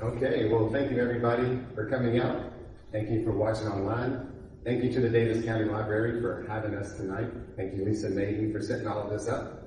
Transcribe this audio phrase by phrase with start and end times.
[0.00, 2.52] Okay, well, thank you everybody for coming out.
[2.92, 4.28] Thank you for watching online.
[4.64, 7.28] Thank you to the Daviess County Library for having us tonight.
[7.56, 9.64] Thank you, Lisa Mayhew, for setting all of this up.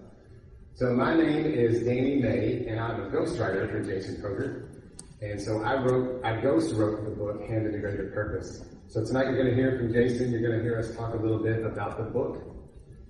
[0.74, 4.70] So my name is Danny May, and I'm a ghostwriter for Jason Koger.
[5.22, 8.64] And so I wrote, I ghost wrote the book, Handed a Greater Purpose.
[8.88, 10.32] So tonight you're going to hear from Jason.
[10.32, 12.42] You're going to hear us talk a little bit about the book.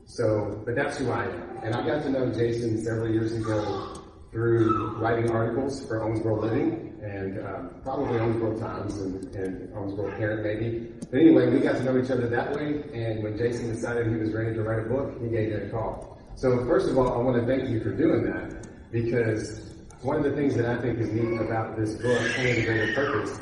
[0.05, 1.57] So, but that's who I am.
[1.61, 4.01] And I got to know Jason several years ago
[4.31, 10.43] through writing articles for Owensboro Living and um, probably Owensboro Times and, and Owensboro Parent
[10.43, 10.91] maybe.
[11.09, 12.83] But anyway, we got to know each other that way.
[12.93, 15.69] And when Jason decided he was ready to write a book, he gave me a
[15.69, 16.19] call.
[16.35, 20.23] So first of all, I want to thank you for doing that because one of
[20.23, 23.39] the things that I think is neat about this book, Handed a Greater Purpose,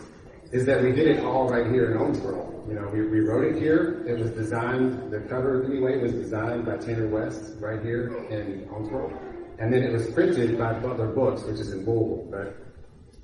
[0.52, 2.67] is that we did it all right here in Owensboro.
[2.67, 4.03] You know, we, we wrote it here.
[4.08, 9.17] It was designed, the cover anyway was designed by Tanner West right here in Owensboro.
[9.59, 12.28] And then it was printed by Butler Books, which is in Louisville.
[12.31, 12.55] But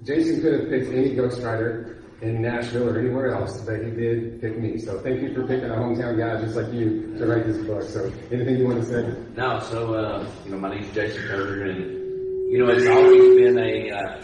[0.05, 4.57] Jason could have picked any ghostwriter in Nashville or anywhere else, but he did pick
[4.59, 4.77] me.
[4.77, 7.81] So thank you for picking a hometown guy just like you to write this book.
[7.81, 9.15] So anything you want to say?
[9.35, 13.57] No, so, uh, you know, my name's Jason Koger and, you know, it's always been
[13.57, 14.21] a, uh,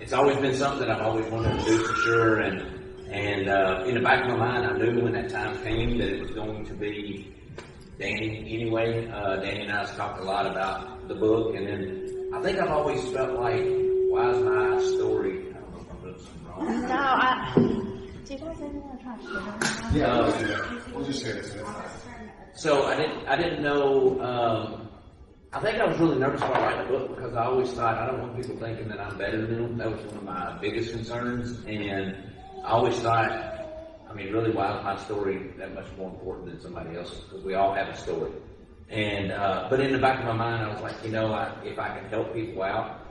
[0.00, 2.60] it's always been something that I've always wanted to do for sure and,
[3.10, 6.08] and, uh, in the back of my mind, I knew when that time came that
[6.08, 7.34] it was going to be
[7.98, 9.06] Danny anyway.
[9.08, 12.58] Uh, Danny and I have talked a lot about the book and then I think
[12.58, 16.46] I've always felt like, why is my story, I don't know if I'm doing something
[16.46, 16.82] wrong.
[16.82, 17.52] No, I.
[17.56, 19.98] Do you guys ever want to try to?
[19.98, 20.94] Yeah, we'll do that.
[20.94, 21.26] We'll just.
[22.54, 24.88] So I didn't, I didn't know, um,
[25.54, 28.06] I think I was really nervous about writing a book because I always thought I
[28.06, 29.78] don't want people thinking that I'm better than them.
[29.78, 31.64] That was one of my biggest concerns.
[31.64, 32.14] And
[32.64, 36.60] I always thought, I mean, really, why is my story that much more important than
[36.60, 37.18] somebody else's?
[37.20, 38.32] Because we all have a story.
[38.90, 41.50] And, uh, but in the back of my mind, I was like, you know, I,
[41.64, 43.01] if I can help people out,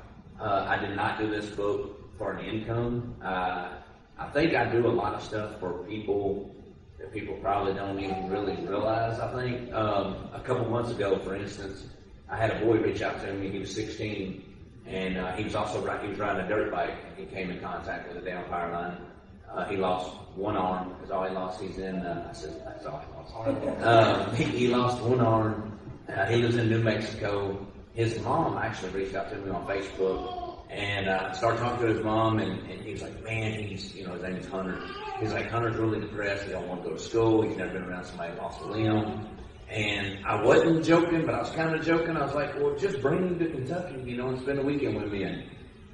[0.41, 3.15] uh, I did not do this book for an income.
[3.23, 3.69] Uh,
[4.17, 6.55] I think I do a lot of stuff for people
[6.99, 9.19] that people probably don't even really realize.
[9.19, 11.85] I think um, a couple months ago, for instance,
[12.29, 13.49] I had a boy reach out to me.
[13.49, 14.43] He was 16,
[14.87, 16.95] and uh, he was also he was riding a dirt bike.
[17.07, 18.97] and He came in contact with a down power line.
[19.51, 20.95] Uh, he lost one arm.
[20.99, 21.61] That's all he lost.
[21.61, 21.97] He's in.
[21.97, 23.19] Uh, I said that's all he lost.
[23.83, 25.79] Um, he, he lost one arm.
[26.07, 27.65] Uh, he lives in New Mexico.
[27.93, 32.03] His mom actually reached out to me on Facebook and uh, started talking to his
[32.03, 34.81] mom, and, and he was like, man, he's, you know, his name is Hunter.
[35.19, 36.45] He's like, Hunter's really depressed.
[36.45, 37.41] He don't want to go to school.
[37.41, 39.27] He's never been around somebody who lost a limb.
[39.69, 42.15] And I wasn't joking, but I was kind of joking.
[42.15, 45.01] I was like, well, just bring him to Kentucky, you know, and spend a weekend
[45.01, 45.23] with me.
[45.23, 45.43] And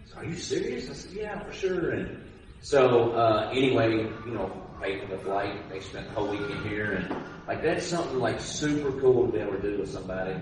[0.05, 0.89] so, are you serious?
[0.91, 1.91] I said, yeah, for sure.
[1.91, 2.23] And
[2.61, 3.89] so, uh, anyway,
[4.25, 5.67] you know, paid for the flight.
[5.69, 6.91] They spent the whole weekend here.
[6.93, 10.35] And like, that's something like super cool to be able to do with somebody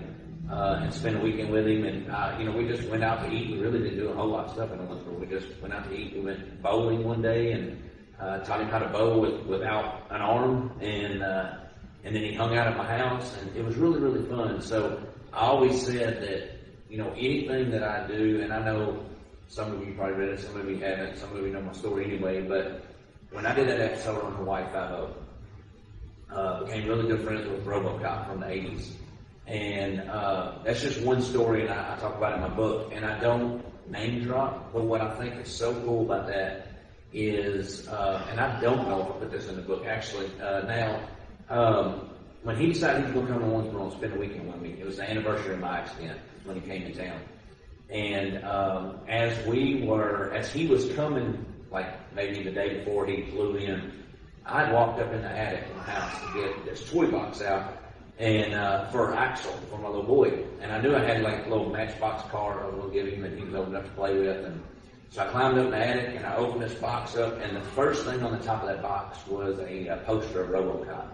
[0.50, 1.84] uh, and spend a weekend with him.
[1.84, 3.50] And uh, you know, we just went out to eat.
[3.50, 5.18] We really didn't do a whole lot of stuff in Owensboro.
[5.18, 6.14] We just went out to eat.
[6.14, 7.82] We went bowling one day and
[8.20, 11.54] uh, taught him how to bowl with, without an arm, and uh,
[12.04, 14.60] and then he hung out at my house, and it was really really fun.
[14.60, 15.02] So
[15.32, 16.50] I always said that
[16.88, 19.04] you know anything that I do, and I know
[19.48, 21.72] some of you probably read it, some of you haven't, some of you know my
[21.72, 22.84] story anyway, but
[23.30, 25.14] when I did that episode on Hawaii Five O,
[26.32, 28.92] uh, became really good friends with RoboCop from the 80s.
[29.46, 32.92] And uh, that's just one story, and I, I talk about it in my book.
[32.94, 36.68] And I don't name drop, but what I think is so cool about that
[37.12, 40.30] is, uh, and I don't know if I put this in the book actually.
[40.42, 41.00] Uh, now,
[41.48, 42.10] um,
[42.42, 44.60] when he decided he was going to come to Owensboro and spend a weekend with
[44.60, 47.20] me, it was the anniversary of my accident when he came in town.
[47.88, 53.22] And um, as we were, as he was coming, like maybe the day before he
[53.30, 53.92] flew in,
[54.44, 57.75] I walked up in the attic of my house to get this toy box out
[58.18, 60.44] and uh, for Axel, for my little boy.
[60.60, 63.12] And I knew I had like a little matchbox car I was going to give
[63.12, 64.44] him that he was old enough to play with.
[64.44, 64.62] And
[65.10, 67.60] so I climbed up in the attic and I opened this box up, and the
[67.60, 71.08] first thing on the top of that box was a, a poster of RoboCop.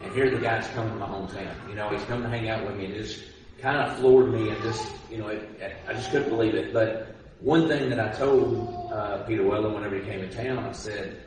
[0.00, 1.68] And here the guy's coming to my hometown.
[1.68, 3.24] You know, he's coming to hang out with me, and just
[3.60, 6.72] kind of floored me, and just you know, it, it, I just couldn't believe it.
[6.72, 10.72] But one thing that I told uh, Peter Weller whenever he came to town, I
[10.72, 11.22] said,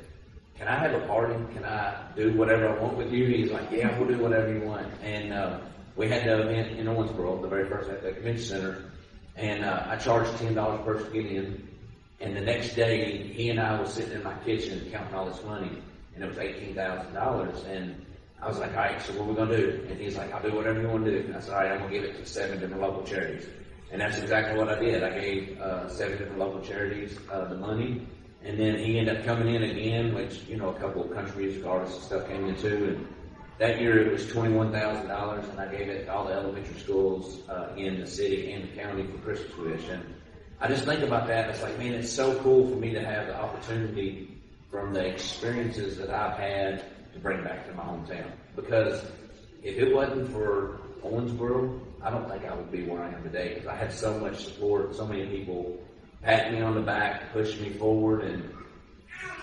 [0.59, 1.33] "Can I have a party?
[1.53, 4.61] Can I do whatever I want with you?" He's like, "Yeah, we'll do whatever you
[4.61, 5.59] want." And uh,
[5.95, 8.91] we had the event in Owensboro, the very first at the convention center,
[9.35, 11.67] and uh, I charged ten dollars per person to get in.
[12.21, 15.44] And the next day, he and I was sitting in my kitchen counting all this
[15.45, 15.81] money,
[16.13, 17.63] and it was eighteen thousand dollars.
[17.63, 18.06] And
[18.41, 19.85] I was like, all right, so what are we gonna do?
[19.89, 21.27] And he's like, I'll do whatever you want to do.
[21.27, 23.45] And I said, all right, I'm gonna give it to seven different local charities.
[23.91, 25.03] And that's exactly what I did.
[25.03, 28.07] I gave uh, seven different local charities uh, the money,
[28.44, 31.45] and then he ended up coming in again, which you know a couple of country
[31.45, 32.95] music artists and stuff came in too.
[32.95, 33.07] And
[33.57, 36.33] that year it was twenty one thousand dollars, and I gave it to all the
[36.33, 39.89] elementary schools uh, in the city and the county for Christmas wish.
[39.89, 40.03] And
[40.62, 41.50] I just think about that.
[41.50, 44.38] It's like, man, it's so cool for me to have the opportunity
[44.71, 48.31] from the experiences that I've had to bring back to my hometown.
[48.56, 49.03] Because
[49.63, 53.56] if it wasn't for Owensboro, I don't think I would be where I am today.
[53.56, 55.77] Because I had so much support, so many people
[56.21, 58.54] pat me on the back, push me forward, and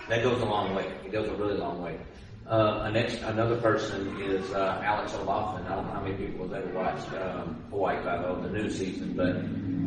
[0.09, 0.85] that goes a long way.
[1.05, 1.99] It goes a really long way.
[2.47, 5.65] Uh, next, another person is uh, Alex O'Loughlin.
[5.65, 9.13] I don't know how many people have ever watched um, Hawaii Five-O, the new season,
[9.13, 9.35] but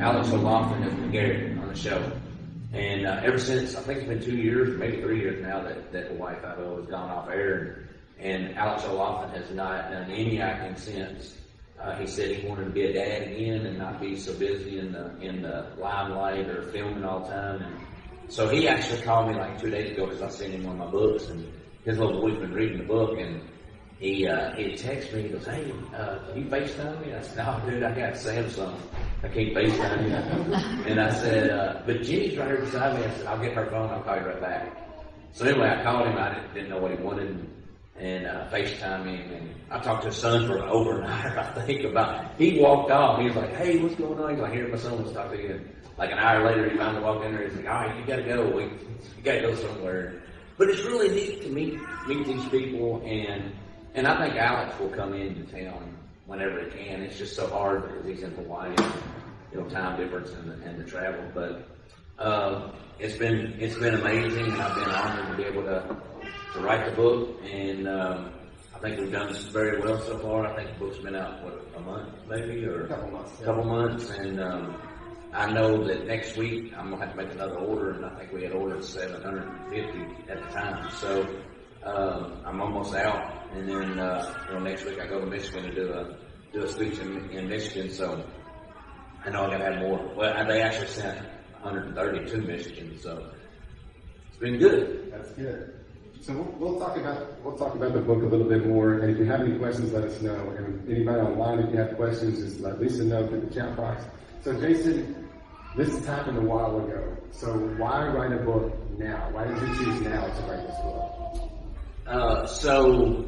[0.05, 2.13] Alex O'Loughlin has been Garrett on the show.
[2.73, 5.91] And uh, ever since, I think it's been two years, maybe three years now that,
[5.93, 7.89] that Hawaii Five-O has gone off air.
[8.19, 11.40] And, and Alex O'Loughlin has not done any acting since.
[11.83, 14.79] Uh, he said he wanted to be a dad again and not be so busy
[14.79, 17.63] in the in the limelight or filming all the time.
[17.63, 17.77] And
[18.29, 20.87] so he actually called me like two days ago because I sent him one of
[20.87, 21.51] my books, and
[21.87, 23.41] his little boy's been reading the book, and
[23.99, 25.23] he uh, he texted me.
[25.23, 28.79] He goes, "Hey, uh, can you FaceTime me?" I said, "No, dude, I got Samsung.
[29.23, 30.55] I can't FaceTime you."
[30.91, 33.65] and I said, uh, "But Jenny's right here beside me." I said, "I'll get her
[33.67, 33.89] phone.
[33.89, 34.77] I'll call you right back."
[35.33, 36.19] So anyway, I called him.
[36.19, 37.49] I didn't, didn't know what he wanted
[38.51, 39.33] FaceTime him.
[39.33, 42.31] And I talked to his son for over an hour, I think, about it.
[42.39, 43.19] He walked off.
[43.21, 44.31] He was like, hey, what's going on?
[44.31, 45.55] He's like, here, my son wants to talk to you.
[45.55, 47.47] And like an hour later, he finally walked in there.
[47.47, 48.51] He's like, all right, you got to go.
[48.51, 50.23] We, you got to go somewhere.
[50.61, 53.51] But it's really neat to meet meet these people, and
[53.95, 55.97] and I think Alex will come into town
[56.27, 57.01] whenever he can.
[57.01, 58.77] It's just so hard because he's in Hawaii,
[59.53, 61.23] you know, time difference and the, and the travel.
[61.35, 61.67] But
[62.19, 65.97] uh, it's been it's been amazing, and I've been honored to be able to
[66.53, 68.31] to write the book, and um,
[68.81, 70.47] think we've done this very well so far.
[70.47, 73.47] I think the book's been out what a month maybe or A couple months, yeah.
[73.47, 74.83] couple months, and um,
[75.33, 78.33] I know that next week I'm gonna have to make another order, and I think
[78.33, 80.91] we had ordered 750 at the time.
[80.93, 81.27] So
[81.85, 85.65] um, I'm almost out, and then uh, you know next week I go to Michigan
[85.65, 86.17] to do a
[86.53, 87.91] do a speech in, in Michigan.
[87.91, 88.25] So
[89.25, 90.15] I know I gotta have more.
[90.17, 91.19] Well, they actually sent
[91.61, 93.31] 130 to Michigan, so
[94.29, 95.13] it's been good.
[95.13, 95.80] That's good.
[96.23, 98.99] So we'll, talk about we'll talk about the book a little bit more.
[98.99, 100.51] And if you have any questions, let us know.
[100.51, 104.05] And anybody online, if you have questions, just let Lisa know through the chat box.
[104.43, 105.29] So Jason,
[105.79, 107.17] this happened a while ago.
[107.31, 109.31] So why write a book now?
[109.33, 111.51] Why did you choose now to write this book?
[112.07, 113.25] Uh, so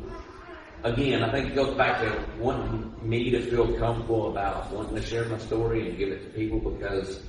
[0.85, 5.03] again, I think it goes back to wanting me to feel comfortable about wanting to
[5.03, 7.23] share my story and give it to people because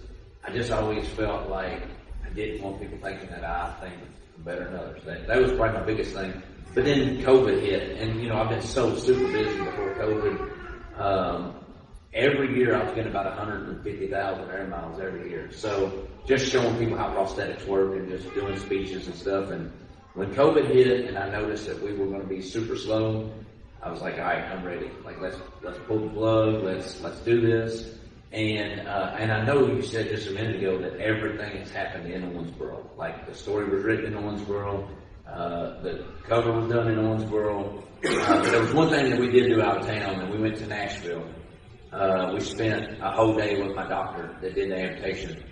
[0.44, 1.84] I just always felt like
[2.26, 3.94] I didn't want people thinking that I think
[4.40, 5.04] better than others.
[5.06, 6.42] That, that was probably my biggest thing.
[6.74, 11.00] But then COVID hit, and you know I've been so super busy before COVID.
[11.00, 11.56] Um,
[12.14, 15.52] every year I was getting about 150,000 air miles every year.
[15.52, 19.52] So just showing people how prosthetics work and just doing speeches and stuff.
[19.52, 19.72] And
[20.14, 23.32] when COVID hit and I noticed that we were going to be super slow,
[23.82, 24.90] I was like, all right, I'm ready.
[25.04, 26.64] Like let's let's pull the plug.
[26.64, 27.98] Let's let's do this.
[28.34, 32.12] And uh, and I know you said just a minute ago that everything has happened
[32.12, 32.84] in Owensboro.
[32.98, 34.90] Like the story was written in Owensboro.
[35.28, 37.78] Uh, the cover was done in Owensboro.
[37.78, 40.40] Uh, but there was one thing that we did do out of town, and we
[40.40, 41.24] went to Nashville.
[41.92, 45.44] Uh, we spent a whole day with my doctor that did the amputation.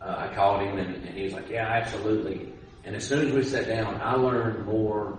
[0.00, 2.52] Uh, I called him and, and he was like, yeah, absolutely.
[2.84, 5.18] And as soon as we sat down, I learned more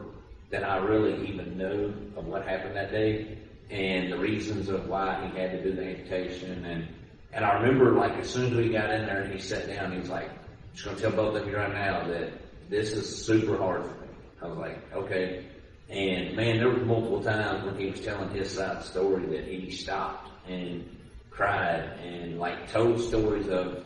[0.52, 3.38] than I really even knew of what happened that day
[3.70, 6.64] and the reasons of why he had to do the amputation.
[6.64, 6.88] And,
[7.34, 9.92] and I remember like as soon as we got in there and he sat down,
[9.92, 12.32] he was like, I'm just going to tell both of you right now that
[12.70, 14.08] this is super hard for me.
[14.42, 15.46] I was like, okay.
[15.90, 19.26] And man, there were multiple times when he was telling his side of the story
[19.28, 20.88] that he stopped and
[21.30, 23.86] cried and like told stories of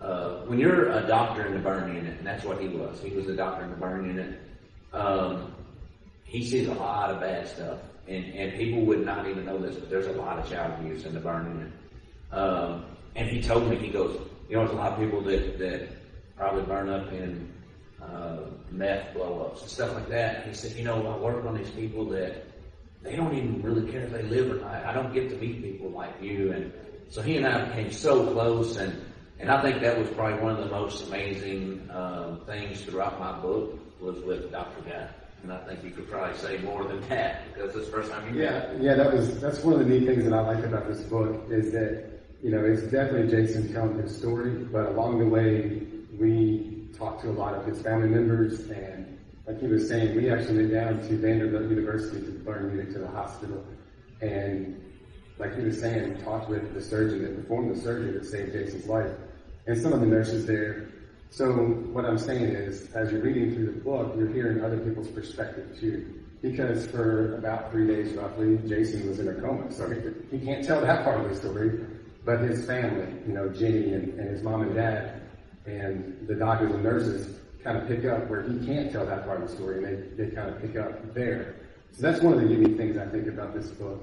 [0.00, 3.00] uh, when you're a doctor in the burn unit, and that's what he was.
[3.00, 4.40] He was a doctor in the burn unit.
[4.92, 5.54] Um,
[6.24, 9.76] he sees a lot of bad stuff, and and people would not even know this,
[9.76, 11.72] but there's a lot of child abuse in the burn unit.
[12.34, 15.58] Um, and he told me, he goes, you know, there's a lot of people that
[15.58, 15.88] that
[16.36, 17.52] probably burn up in
[18.02, 18.38] uh,
[18.70, 20.42] meth blow-ups and stuff like that.
[20.42, 22.44] And He said, you know, I work on these people that
[23.02, 24.84] they don't even really care if they live or not.
[24.84, 26.52] I don't get to meet people like you.
[26.52, 26.72] And
[27.08, 29.00] so he and I became so close and,
[29.38, 33.32] and I think that was probably one of the most amazing, um, things throughout my
[33.40, 34.88] book was with Dr.
[34.88, 35.08] Guy.
[35.42, 38.26] And I think you could probably say more than that because it's the first time
[38.28, 38.80] you met.
[38.80, 41.02] Yeah, yeah, that was that's one of the neat things that I like about this
[41.02, 42.13] book is that
[42.44, 45.80] you know it's definitely Jason telling his story, but along the way
[46.18, 50.30] we talked to a lot of his family members, and like he was saying, we
[50.30, 53.64] actually went down to Vanderbilt University to learn music to the hospital,
[54.20, 54.78] and
[55.38, 58.86] like he was saying, talked with the surgeon that performed the surgery that saved Jason's
[58.86, 59.10] life,
[59.66, 60.90] and some of the nurses there.
[61.30, 61.50] So
[61.94, 65.80] what I'm saying is, as you're reading through the book, you're hearing other people's perspective
[65.80, 66.20] too.
[66.42, 70.62] Because for about three days roughly, Jason was in a coma, so he, he can't
[70.62, 71.80] tell that part of the story.
[72.24, 75.22] But his family, you know, Jenny and, and his mom and dad,
[75.66, 79.42] and the doctors and nurses kind of pick up where he can't tell that part
[79.42, 81.56] of the story, and they, they kind of pick up there.
[81.92, 84.02] So that's one of the unique things I think about this book.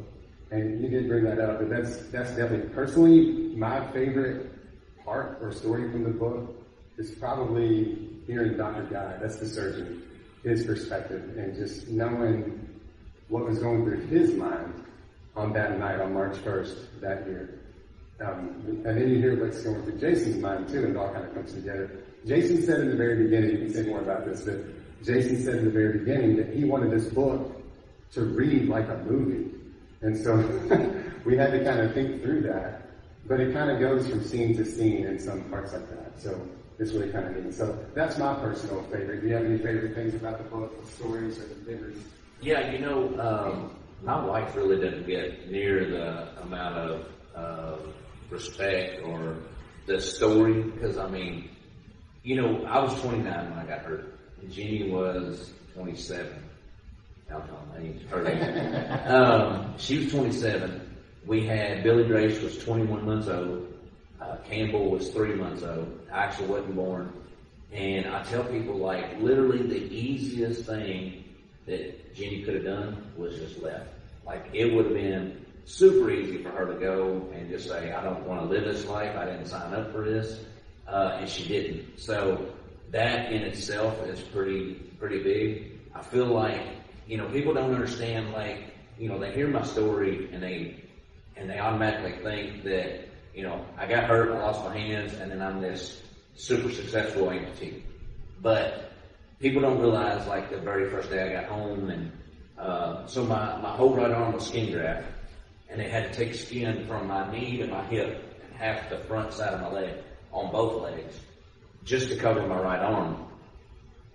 [0.51, 4.51] And you did bring that up, but that's that's definitely personally my favorite
[5.06, 6.56] part or story from the book
[6.98, 8.84] is probably hearing Dr.
[8.84, 10.04] Guy, that's the surgeon,
[10.44, 12.68] his perspective, and just knowing
[13.30, 14.74] what was going through his mind
[15.36, 17.61] on that night on March 1st that year.
[18.22, 21.25] Um, and then you hear what's going through Jason's mind too, and it all kind
[21.25, 21.92] of comes together.
[22.25, 24.60] Jason said in the very beginning, you can say more about this, but
[25.04, 27.60] Jason said in the very beginning that he wanted this book
[28.12, 29.50] to read like a movie.
[30.01, 30.36] And so
[31.25, 32.90] we had to kind of think through that.
[33.28, 36.20] But it kind of goes from scene to scene in some parts like that.
[36.20, 36.40] So
[36.80, 37.54] it's really kind of neat.
[37.54, 39.22] So that's my personal favorite.
[39.22, 42.04] Do you have any favorite things about the book, stories or the memories?
[42.42, 47.78] Yeah, you know, um, my wife really didn't get near the amount of uh,
[48.32, 49.38] respect or
[49.86, 51.50] the story because I mean,
[52.24, 56.44] you know, I was 29 when I got hurt, and Jeannie was 27.
[57.32, 58.02] I'll tell age.
[58.10, 59.06] Her age.
[59.08, 60.98] um, she was 27.
[61.26, 63.74] We had Billy Grace was 21 months old.
[64.20, 66.00] Uh, Campbell was three months old.
[66.12, 67.14] Axel wasn't born.
[67.72, 71.24] And I tell people like literally the easiest thing
[71.66, 73.88] that Jenny could have done was just left.
[74.26, 78.03] Like it would have been super easy for her to go and just say, I
[78.03, 79.15] don't want to live this life.
[79.15, 80.39] I didn't sign up for this.
[80.88, 82.00] Uh, and she didn't.
[82.00, 82.53] So
[82.89, 85.80] that in itself is pretty, pretty big.
[85.96, 86.62] I feel like,
[87.08, 90.84] you know, people don't understand like, you know, they hear my story and they,
[91.38, 95.32] and they automatically think that, you know, I got hurt, I lost my hands, and
[95.32, 96.01] then I'm this
[96.36, 97.82] super successful amputee.
[98.41, 98.91] But
[99.39, 102.12] people don't realize like the very first day I got home and,
[102.58, 105.08] uh, so my, my whole right arm was skin graft
[105.72, 108.98] and they had to take skin from my knee to my hip and half the
[109.00, 109.96] front side of my leg
[110.34, 111.20] on both legs
[111.86, 113.25] just to cover my right arm.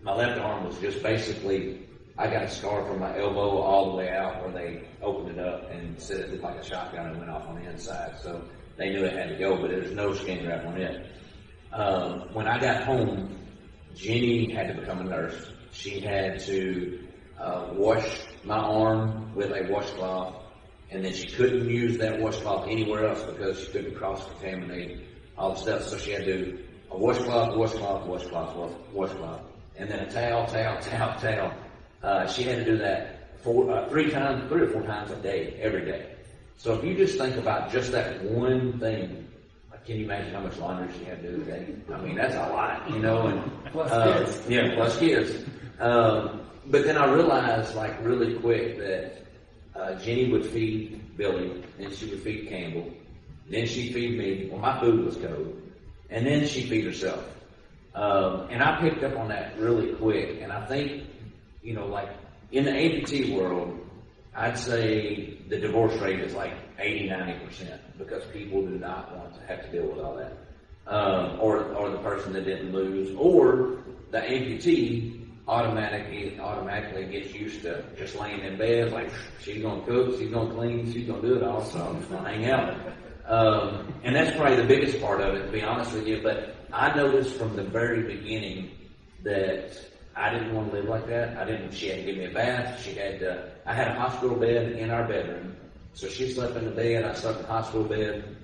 [0.02, 1.86] My left arm was just basically,
[2.18, 5.38] I got a scar from my elbow all the way out where they opened it
[5.38, 8.14] up and said it looked like a shotgun and went off on the inside.
[8.22, 8.42] So
[8.76, 11.06] they knew it had to go, but there's no skin graft on it.
[11.72, 13.34] Um, when I got home,
[13.94, 15.50] Jenny had to become a nurse.
[15.72, 17.06] She had to
[17.40, 18.06] uh, wash
[18.44, 20.45] my arm with a washcloth,
[20.90, 24.98] and then she couldn't use that washcloth anywhere else because she couldn't cross-contaminate
[25.36, 25.82] all the stuff.
[25.84, 26.58] So she had to do
[26.90, 29.40] a washcloth, washcloth, washcloth, wash- washcloth,
[29.76, 31.52] and then a towel, towel, towel, towel.
[32.02, 35.16] Uh, she had to do that four, uh, three times, three or four times a
[35.16, 36.12] day, every day.
[36.56, 39.26] So if you just think about just that one thing,
[39.70, 41.74] like, can you imagine how much laundry she had to do a day?
[41.92, 44.42] I mean, that's a lot, you know, and Plus uh, kids.
[44.48, 45.44] yeah, plus kids.
[45.80, 49.25] Um, but then I realized, like, really quick that
[49.78, 52.90] uh, Jenny would feed Billy, then she would feed Campbell,
[53.48, 54.48] then she'd feed me.
[54.50, 55.60] Well, my food was cold,
[56.10, 57.24] and then she'd feed herself.
[57.94, 61.04] Um, and I picked up on that really quick, and I think,
[61.62, 62.10] you know, like
[62.52, 63.80] in the amputee world,
[64.34, 69.46] I'd say the divorce rate is like 80, 90% because people do not want to
[69.46, 70.36] have to deal with all that.
[70.86, 73.78] Um, or, or the person that didn't lose, or
[74.12, 79.10] the amputee automatically, automatically gets used to just laying in bed, like
[79.40, 82.28] she's gonna cook, she's gonna clean, she's gonna do it all, so I'm just gonna
[82.28, 82.74] hang out.
[83.26, 86.56] Um, and that's probably the biggest part of it, to be honest with you, but
[86.72, 88.70] I noticed from the very beginning
[89.22, 89.78] that
[90.16, 91.36] I didn't want to live like that.
[91.36, 92.82] I didn't, she had to give me a bath.
[92.82, 95.56] She had to, I had a hospital bed in our bedroom.
[95.92, 97.04] So she slept in the bed.
[97.04, 98.36] I slept in the hospital bed.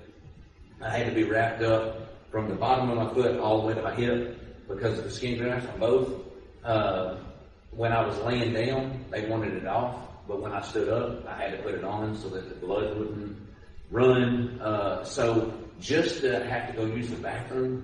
[0.81, 3.73] I had to be wrapped up from the bottom of my foot all the way
[3.73, 6.22] to my hip because of the skin graft on both.
[6.63, 7.17] Uh,
[7.71, 9.95] when I was laying down, they wanted it off,
[10.27, 12.97] but when I stood up, I had to put it on so that the blood
[12.97, 13.37] wouldn't
[13.91, 14.59] run.
[14.61, 17.83] Uh, so just to have to go use the bathroom,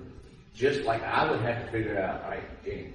[0.54, 2.92] just like I would have to figure out, all right, Jenny,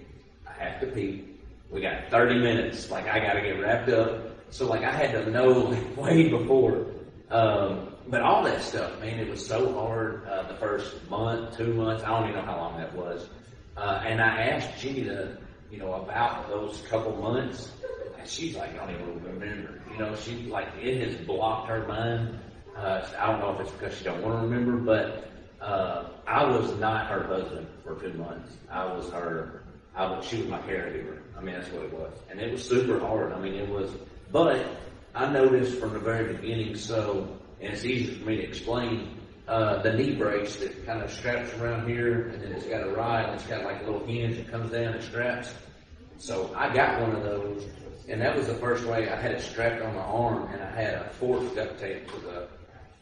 [0.48, 1.26] I have to pee.
[1.70, 2.90] We got 30 minutes.
[2.90, 4.22] Like I got to get wrapped up.
[4.50, 6.86] So like I had to know way before.
[7.30, 11.74] Um, but all that stuff, man, it was so hard uh, the first month, two
[11.74, 12.04] months.
[12.04, 13.28] I don't even know how long that was.
[13.76, 15.38] Uh, and I asked Jenny to,
[15.76, 17.72] you know, about those couple months,
[18.26, 19.82] she's like, I don't even remember.
[19.92, 22.40] You know, she like it has blocked her mind.
[22.78, 25.30] Uh, I don't know if it's because she don't want to remember, but
[25.62, 28.54] uh, I was not her husband for two months.
[28.72, 29.64] I was her.
[29.96, 31.20] I was, she was my caregiver.
[31.38, 33.34] I mean, that's what it was, and it was super hard.
[33.34, 33.92] I mean, it was.
[34.32, 34.66] But
[35.14, 36.76] I noticed from the very beginning.
[36.78, 39.20] So, and it's easy for me to explain.
[39.48, 42.90] Uh, the knee brace that kind of straps around here, and then it's got a
[42.90, 45.54] ride, and it's got like a little hinge that comes down and straps.
[46.18, 47.64] So I got one of those,
[48.10, 50.72] and that was the first way I had it strapped on my arm, and I
[50.72, 52.48] had a fork duct tape to the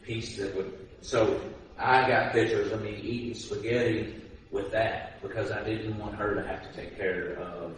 [0.02, 0.86] piece that would.
[1.00, 1.40] So
[1.78, 4.20] I got pictures of me eating spaghetti
[4.50, 7.76] with that because I didn't want her to have to take care of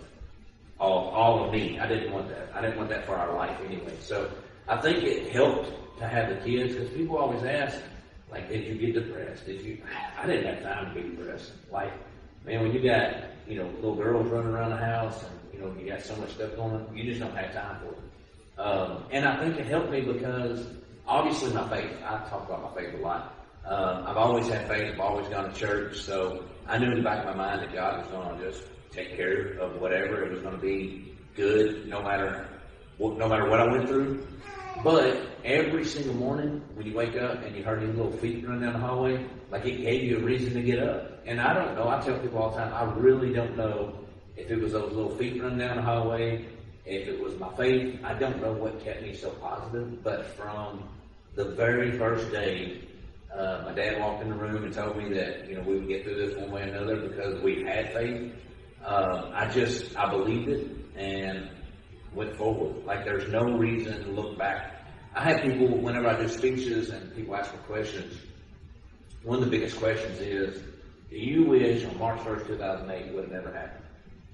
[0.78, 1.78] all, all of me.
[1.78, 2.50] I didn't want that.
[2.54, 3.94] I didn't want that for our life anyway.
[4.00, 4.30] So
[4.68, 7.78] I think it helped to have the kids because people always ask,
[8.30, 9.46] like, did you get depressed?
[9.46, 9.78] Did you?
[10.18, 11.52] I didn't have time to be depressed.
[11.70, 11.92] Like,
[12.44, 13.14] man, when you got,
[13.46, 16.30] you know, little girls running around the house and, you know, you got so much
[16.32, 18.60] stuff going on, you just don't have time for it.
[18.60, 20.66] Um, and I think it helped me because
[21.06, 23.34] obviously my faith, I talk about my faith a lot.
[23.64, 24.94] Um, I've always had faith.
[24.94, 26.00] I've always gone to church.
[26.00, 28.64] So I knew in the back of my mind that God was going to just
[28.92, 30.24] take care of whatever.
[30.24, 32.48] It was going to be good no matter
[32.98, 34.26] what, no matter what I went through.
[34.82, 38.62] But every single morning when you wake up and you heard these little feet running
[38.62, 41.22] down the hallway, like it gave you a reason to get up.
[41.26, 43.98] And I don't know, I tell people all the time, I really don't know
[44.36, 46.46] if it was those little feet running down the hallway,
[46.84, 47.98] if it was my faith.
[48.04, 50.88] I don't know what kept me so positive, but from
[51.34, 52.82] the very first day,
[53.34, 55.88] uh, my dad walked in the room and told me that, you know, we would
[55.88, 58.32] get through this one way or another because we had faith.
[58.84, 61.50] Uh, I just, I believed it and
[62.16, 62.84] went forward.
[62.84, 64.72] Like there's no reason to look back.
[65.14, 68.18] I have people, whenever I do speeches and people ask me questions,
[69.22, 70.62] one of the biggest questions is,
[71.10, 73.84] do you wish on March 1st, 2008 would have never happened?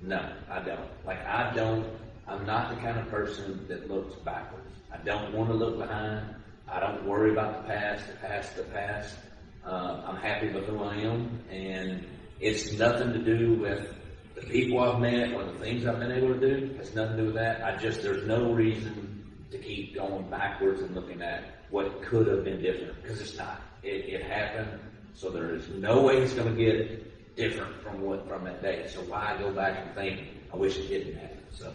[0.00, 0.88] No, I don't.
[1.06, 1.86] Like I don't,
[2.26, 4.70] I'm not the kind of person that looks backwards.
[4.92, 6.34] I don't want to look behind.
[6.68, 9.16] I don't worry about the past, the past, the past.
[9.64, 12.04] Uh, I'm happy with who I am and
[12.40, 13.94] it's nothing to do with
[14.42, 16.74] the people I've met or the things I've been able to do.
[16.76, 17.64] Has nothing to do with that.
[17.64, 22.44] I just, there's no reason to keep going backwards and looking at what could have
[22.44, 23.60] been different because it's not.
[23.82, 24.80] It, it happened.
[25.14, 28.86] So there is no way it's going to get different from what, from that day.
[28.88, 31.38] So why go back and think, I wish it didn't happen.
[31.50, 31.72] So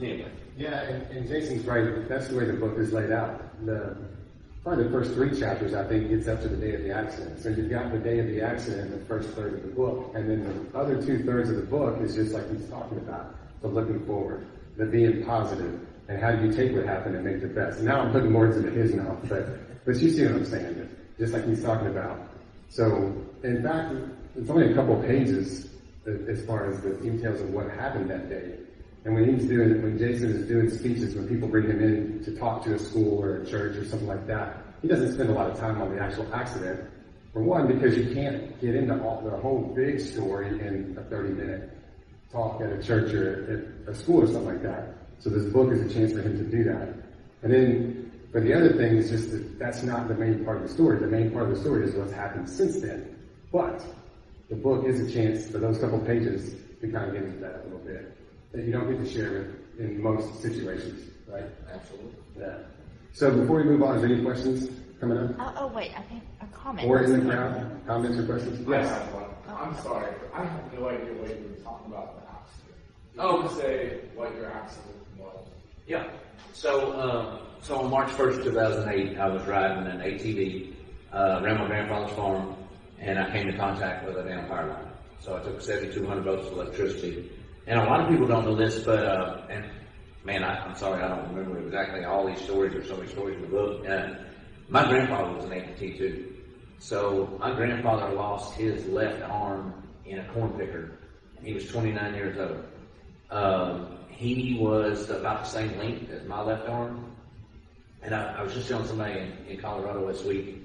[0.00, 0.30] anyway.
[0.56, 2.08] Yeah, and, and Jason's right.
[2.08, 3.64] That's the way the book is laid out.
[3.64, 3.96] The
[4.68, 7.40] probably the first three chapters, I think, gets up to the day of the accident.
[7.40, 10.12] So you've got the day of the accident in the first third of the book,
[10.14, 13.34] and then the other two thirds of the book is just like he's talking about,
[13.62, 14.46] the looking forward,
[14.76, 17.80] the being positive, and how do you take what happened and make the best.
[17.80, 20.88] Now I'm putting words into his mouth, but but you see what I'm saying,
[21.18, 22.28] just like he's talking about.
[22.68, 23.14] So
[23.44, 23.94] in fact,
[24.36, 25.70] it's only a couple pages
[26.06, 28.58] as far as the details of what happened that day.
[29.04, 32.36] And when he's doing, when Jason is doing speeches, when people bring him in to
[32.36, 35.32] talk to a school or a church or something like that, he doesn't spend a
[35.32, 36.88] lot of time on the actual accident.
[37.32, 41.30] For one, because you can't get into all, the whole big story in a 30
[41.30, 41.70] minute
[42.32, 44.94] talk at a church or at a school or something like that.
[45.18, 46.94] So this book is a chance for him to do that.
[47.42, 50.62] And then, but the other thing is just that that's not the main part of
[50.62, 50.98] the story.
[50.98, 53.16] The main part of the story is what's happened since then.
[53.52, 53.84] But
[54.48, 57.60] the book is a chance for those couple pages to kind of get into that
[57.60, 58.16] a little bit
[58.52, 61.44] that you don't get to share with in most situations, right?
[61.72, 62.12] Absolutely.
[62.38, 62.58] Yeah.
[63.18, 65.30] So before we move on, is there any questions coming up?
[65.40, 66.86] Oh, oh wait, I think a comment.
[66.86, 68.68] Or in the crowd, comments or questions?
[68.68, 68.88] I Yes.
[68.90, 69.24] have one.
[69.48, 72.78] I'm sorry, but I have no idea what you were talking about the accident.
[73.16, 73.48] Can Oh.
[73.58, 75.34] say what your accident was?
[75.88, 76.04] Yeah.
[76.52, 80.72] So, um, so on March 1st, 2008, I was riding an ATV
[81.12, 82.54] uh, around my grandfather's farm,
[83.00, 84.92] and I came in contact with a damn power line.
[85.18, 87.32] So I took 7,200 volts of electricity.
[87.66, 89.64] And a lot of people don't know this, but, uh, and
[90.28, 92.74] man, I, I'm sorry, I don't remember exactly all these stories.
[92.74, 93.88] There's so many stories in the book.
[93.88, 94.14] Uh,
[94.68, 96.34] my grandfather was an amputee too.
[96.78, 99.72] So my grandfather lost his left arm
[100.04, 100.98] in a corn picker.
[101.42, 102.64] He was 29 years old.
[103.30, 107.10] Um, he was about the same length as my left arm.
[108.02, 110.62] And I, I was just telling somebody in, in Colorado this week,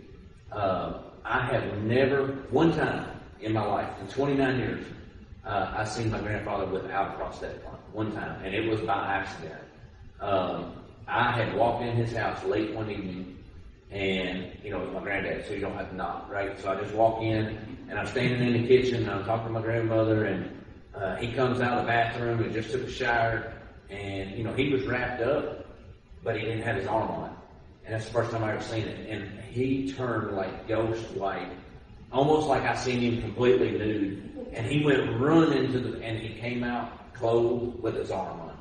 [0.52, 3.08] uh, I have never, one time
[3.40, 4.86] in my life, in 29 years,
[5.46, 7.62] uh, I seen my grandfather without a prosthetic.
[7.92, 9.62] One time, and it was by accident.
[10.20, 10.74] Um,
[11.08, 13.38] I had walked in his house late one evening,
[13.92, 16.60] and you know, it was my granddad, so you don't have to knock, right?
[16.60, 17.58] So I just walk in,
[17.90, 20.64] and I'm standing in the kitchen, and I'm talking to my grandmother, and
[20.96, 23.54] uh, he comes out of the bathroom and just took a shower,
[23.90, 25.68] and you know, he was wrapped up,
[26.24, 27.36] but he didn't have his arm on.
[27.86, 29.10] And that's the first time I ever seen it.
[29.10, 31.52] And he turned like ghost white,
[32.12, 34.33] almost like I seen him completely nude.
[34.54, 38.58] And he went running to the, and he came out clothed with his arm on.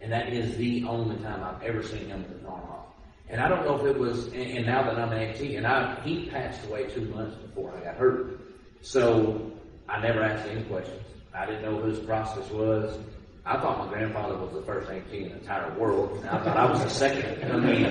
[0.00, 2.86] And that is the only time I've ever seen him with his arm off.
[3.28, 5.66] And I don't know if it was, and, and now that I'm an amputee, and
[5.66, 8.38] I, he passed away two months before I got hurt.
[8.82, 9.50] So
[9.88, 11.00] I never asked any questions.
[11.34, 12.98] I didn't know who his process was.
[13.46, 16.18] I thought my grandfather was the first amputee in the entire world.
[16.18, 17.50] And I thought I was the second.
[17.50, 17.82] I mean,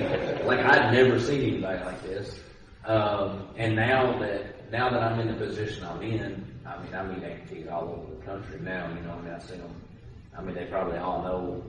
[0.46, 2.40] like I'd never seen anybody like this.
[2.86, 7.04] Um, and now that now that I'm in the position I'm in, I mean, I
[7.04, 8.90] meet amputees all over the country now.
[8.96, 9.74] You know, I mean, I see them.
[10.38, 11.64] I mean, they probably all know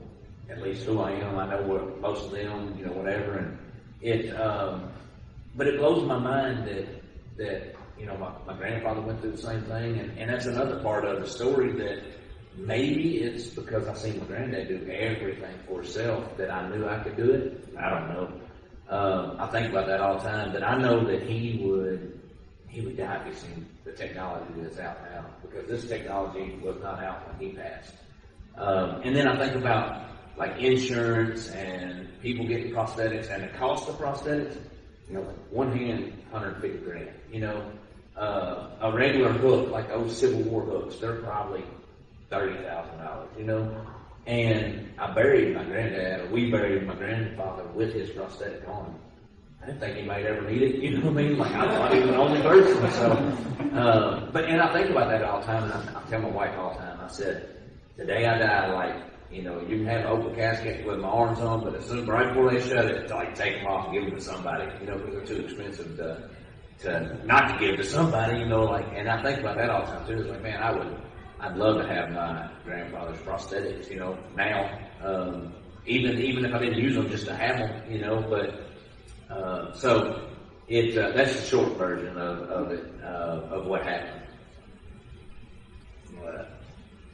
[0.50, 1.38] at least who I am.
[1.38, 3.38] I know what most of them, you know, whatever.
[3.38, 3.58] And
[4.00, 4.90] it, um,
[5.56, 6.86] but it blows my mind that
[7.36, 10.80] that, you know, my, my grandfather went through the same thing, and, and that's another
[10.82, 12.02] part of the story that
[12.56, 16.98] maybe it's because I seen my granddad do everything for himself that I knew I
[17.00, 17.68] could do it.
[17.78, 18.32] I don't know.
[18.88, 22.20] Um, I think about that all the time, but I know that he would,
[22.74, 27.20] he would die seen the technology that's out now, because this technology was not out
[27.28, 27.94] when he passed.
[28.58, 30.06] Um, and then I think about
[30.36, 34.56] like insurance and people getting prosthetics and the cost of prosthetics.
[35.08, 37.10] You know, one hand, 150 grand.
[37.30, 37.70] You know,
[38.16, 41.62] uh, a regular hook, like those Civil War hooks, they're probably
[42.30, 43.28] thirty thousand dollars.
[43.38, 43.86] You know,
[44.26, 48.98] and I buried my granddad, or we buried my grandfather with his prosthetic on.
[49.64, 50.74] I didn't think he might ever need it.
[50.82, 51.38] You know what I mean?
[51.38, 52.90] Like I thought he was the only person.
[52.90, 56.20] So, uh, but and I think about that all the time, and I, I tell
[56.20, 57.00] my wife all the time.
[57.00, 57.48] I said,
[57.96, 61.08] the day I die, like you know, you can have an open casket with my
[61.08, 63.94] arms on, but as soon right before they shut it, like take them off and
[63.94, 66.28] give them to somebody, you know, because they're too expensive to
[66.80, 68.86] to not to give to somebody, you know, like.
[68.94, 70.20] And I think about that all the time too.
[70.20, 70.94] It's like, man, I would,
[71.40, 74.78] I'd love to have my grandfather's prosthetics, you know, now.
[75.02, 75.54] Um,
[75.86, 78.22] even even if I didn't use them, just to have them, you know.
[78.28, 78.73] But
[79.30, 80.28] uh, so
[80.68, 84.24] it uh, that's the short version of, of it uh, of what happened.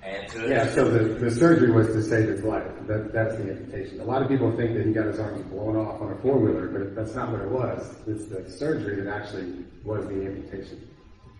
[0.03, 0.49] Add to?
[0.49, 2.67] Yeah, so the, the surgery was to save his life.
[2.87, 4.01] That, that's the amputation.
[4.01, 6.39] A lot of people think that he got his arms blown off on a four
[6.39, 7.95] wheeler, but that's not what it was.
[8.07, 10.89] It's the surgery that actually was the amputation.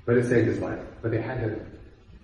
[0.05, 0.79] But it saved his life.
[1.01, 1.61] But they had to,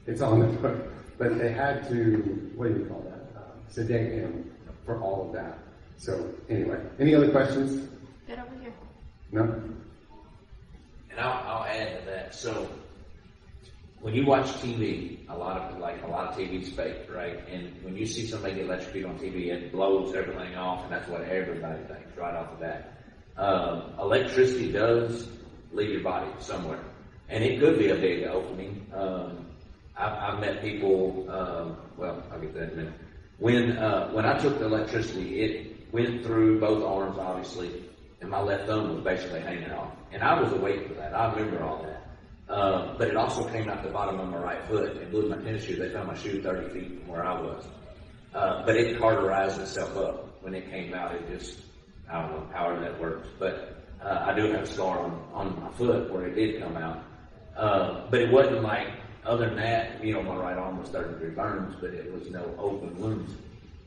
[0.06, 0.76] it's on the book,
[1.16, 3.40] but they had to, what do you call that?
[3.40, 4.52] Uh, sedate him
[4.84, 5.58] for all of that.
[5.96, 7.88] So anyway, any other questions?
[9.32, 9.42] No?
[11.10, 12.34] And I'll, I'll add to that.
[12.34, 12.68] So
[14.00, 17.46] when you watch TV, a lot of like a lot of TV's fake, right?
[17.48, 21.08] And when you see somebody get electrocuted on TV, it blows everything off, and that's
[21.08, 22.92] what everybody thinks right off the bat.
[23.36, 25.28] Um, electricity does
[25.72, 26.80] leave your body somewhere,
[27.28, 28.86] and it could be a big opening.
[28.94, 29.46] Um,
[29.96, 31.26] I've, I've met people.
[31.30, 32.94] Um, well, I'll get that in a minute.
[33.38, 37.85] When uh, when I took the electricity, it went through both arms, obviously,
[38.20, 39.92] and my left thumb was basically hanging off.
[40.12, 41.14] And I was awake for that.
[41.14, 42.02] I remember all that.
[42.48, 45.36] Um, but it also came out the bottom of my right foot and blew my
[45.36, 45.76] tennis shoe.
[45.76, 47.64] They found my shoe 30 feet from where I was.
[48.34, 51.14] Uh, but it cauterized itself up when it came out.
[51.14, 51.60] It just,
[52.10, 53.28] I don't know, however that works.
[53.38, 56.76] But uh, I do have a scar on, on my foot where it did come
[56.76, 57.02] out.
[57.56, 58.88] Uh, but it wasn't like,
[59.24, 62.30] other than that, you know, my right arm was 30 degree burns, but it was
[62.30, 63.32] no open wounds.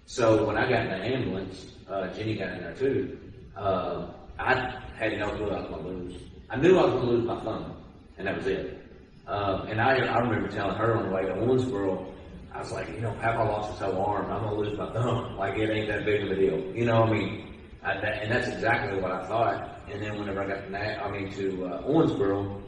[0.05, 3.17] So when I got in the ambulance, uh, Jenny got in there too.
[3.55, 4.07] Uh,
[4.39, 6.21] I had no clue I was going to lose.
[6.49, 7.75] I knew I was going to lose my thumb,
[8.17, 8.82] and that was it.
[9.28, 12.12] Um, and I, I remember telling her on the way to Owensboro,
[12.54, 14.32] I was like, you know, Papa lost his whole arm.
[14.32, 15.38] I'm going to lose my thumb.
[15.38, 16.75] Like, it ain't that big of a deal.
[16.75, 19.82] You know, I mean, I, that, and that's exactly what I thought.
[19.91, 22.62] And then whenever I got to, Na- I mean, to uh, Owensboro,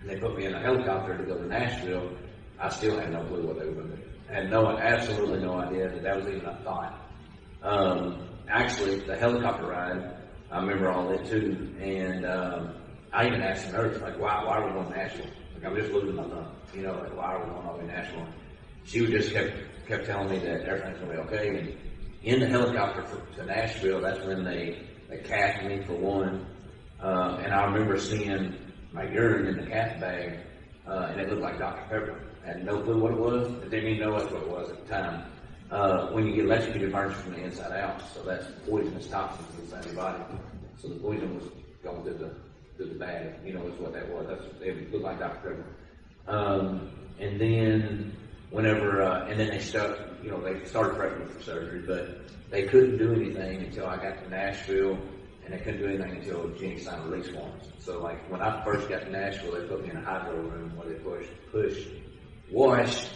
[0.00, 2.10] and they put me in a helicopter to go to Nashville,
[2.58, 4.02] I still had no clue what they were going to do.
[4.28, 6.94] Had no, absolutely no idea that that was even a thought.
[7.62, 10.19] Um, actually, the helicopter ride,
[10.50, 11.74] I remember all that too.
[11.80, 12.74] And um,
[13.12, 15.26] I even asked the nurse, like, why, why are we going to Nashville?
[15.54, 16.48] Like, I'm just losing my thumb.
[16.74, 18.26] You know, like, why are we going all the way to Nashville?
[18.84, 19.52] She would just kept
[19.86, 21.48] kept telling me that everything's going to be okay.
[21.58, 21.76] And
[22.22, 26.46] in the helicopter for, to Nashville, that's when they they capped me for one.
[27.00, 28.54] Um, and I remember seeing
[28.92, 30.38] my urine in the cath bag,
[30.86, 31.82] uh, and it looked like Dr.
[31.82, 32.20] Pepper.
[32.44, 33.48] I had no clue what it was.
[33.48, 35.24] I didn't even know what it was at the time.
[35.70, 39.84] Uh, when you get electrocuted, burns from the inside out, so that's poisonous toxins inside
[39.86, 40.22] your body.
[40.78, 41.44] So the poison was
[41.84, 42.34] going through the
[42.76, 43.34] through the bag.
[43.44, 44.26] You know, is what that was.
[44.28, 45.64] That's it looked like Dr.
[46.26, 48.16] Um, and then
[48.50, 52.18] whenever, uh, and then they stuck, you know, they started prepping for surgery, but
[52.50, 54.98] they couldn't do anything until I got to Nashville,
[55.44, 57.64] and they couldn't do anything until Jenny signed release forms.
[57.78, 60.76] So like when I first got to Nashville, they put me in a hydro room
[60.76, 61.86] where they pushed, push,
[62.50, 63.06] wash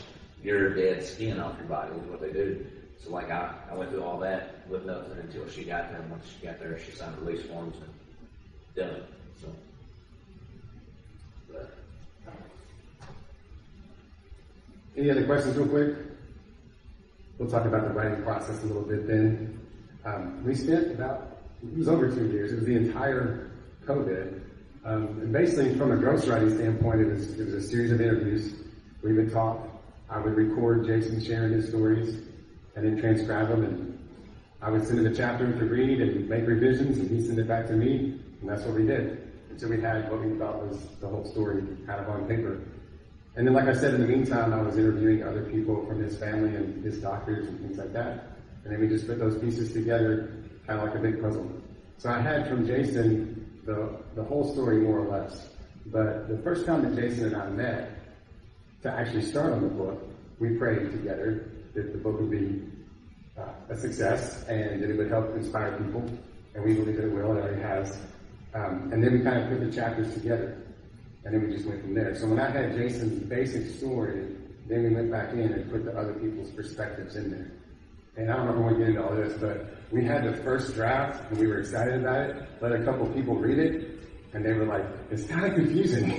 [0.44, 2.66] your dead skin off your body is what they do.
[3.02, 6.00] So like I, I went through all that with nothing until she got there.
[6.00, 7.94] And once she got there, she signed release forms and
[8.76, 8.96] done.
[8.96, 9.06] it.
[9.40, 9.48] So,
[11.50, 11.74] but
[14.96, 15.96] Any other questions real quick?
[17.38, 19.58] We'll talk about the writing process a little bit then.
[20.04, 23.50] Um, we spent about, it was over two years, it was the entire
[23.86, 24.40] COVID.
[24.84, 28.54] Um, and basically from a ghostwriting standpoint, it was, it was a series of interviews.
[29.02, 29.66] We would talk,
[30.14, 32.14] I would record Jason sharing his stories
[32.76, 33.98] and then transcribe them and
[34.62, 37.48] I would send him a chapter to read and make revisions and he'd send it
[37.48, 39.32] back to me and that's what we did.
[39.50, 42.60] Until we had what we thought was the whole story kind of on paper.
[43.34, 46.16] And then, like I said, in the meantime, I was interviewing other people from his
[46.16, 48.36] family and his doctors and things like that.
[48.62, 50.32] And then we just put those pieces together,
[50.66, 51.50] kind of like a big puzzle.
[51.98, 55.48] So I had from Jason the, the whole story more or less.
[55.86, 57.93] But the first time that Jason and I met
[58.84, 59.98] to actually start on the book,
[60.38, 62.62] we prayed together that the book would be
[63.38, 66.04] uh, a success and that it would help inspire people.
[66.54, 67.98] And we believe that it will, and it has.
[68.54, 70.58] Um, and then we kind of put the chapters together.
[71.24, 72.14] And then we just went from there.
[72.14, 74.36] So when I had Jason's basic story,
[74.68, 77.50] then we went back in and put the other people's perspectives in there.
[78.16, 80.74] And I don't know if to get into all this, but we had the first
[80.74, 82.36] draft and we were excited about it.
[82.60, 83.98] Let a couple people read it
[84.34, 86.10] and they were like, it's kind of confusing.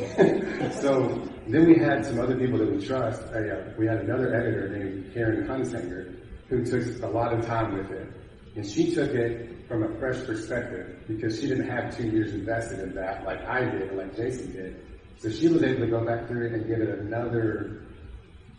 [0.81, 1.21] so
[1.53, 3.21] then we had some other people that we trust.
[3.33, 6.15] Uh, we had another editor named Karen Hunsanger
[6.47, 8.07] who took a lot of time with it.
[8.55, 12.79] And she took it from a fresh perspective because she didn't have two years invested
[12.79, 14.85] in that like I did, like Jason did.
[15.17, 17.85] So she was able to go back through it and give it another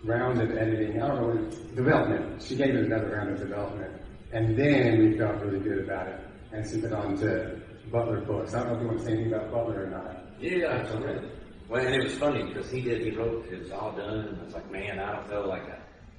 [0.05, 1.01] round of editing.
[1.01, 2.43] I don't know, development.
[2.43, 4.03] She gave it another round of development.
[4.33, 6.21] And then we felt really good about it
[6.53, 8.55] and sent it on to Butler Books.
[8.55, 10.25] I don't know if you want to say anything about Butler or not.
[10.41, 11.31] Yeah, absolutely.
[11.69, 14.41] Well, and it was funny because he did, he wrote, it was all done, and
[14.41, 15.69] I was like, man, I don't know, like,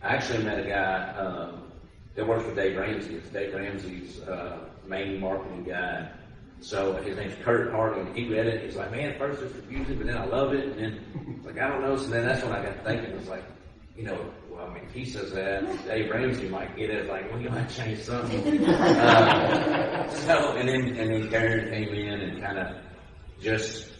[0.01, 1.71] I actually met a guy, um,
[2.15, 3.15] that works for Dave Ramsey.
[3.15, 4.57] It's Dave Ramsey's, uh,
[4.87, 6.09] main marketing guy.
[6.59, 8.15] So his name's Kurt Hargan.
[8.15, 8.65] He read it.
[8.65, 10.65] He's like, man, first it's confusing, but then I love it.
[10.65, 11.95] And then, like, I don't know.
[11.95, 13.11] So then that's when I got thinking.
[13.11, 13.43] It's like,
[13.95, 14.17] you know,
[14.49, 17.07] well, I mean, if he says that, Dave Ramsey might get it.
[17.07, 18.65] Like, well, you might change something.
[18.65, 22.75] uh, so, and then, and then Karen came in and kind of
[23.39, 23.91] just,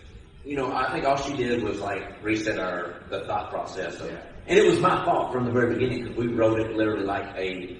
[0.48, 4.10] you know, I think all she did was like reset our, the thought process of,
[4.10, 7.36] and it was my fault from the very beginning because we wrote it literally like
[7.36, 7.78] a,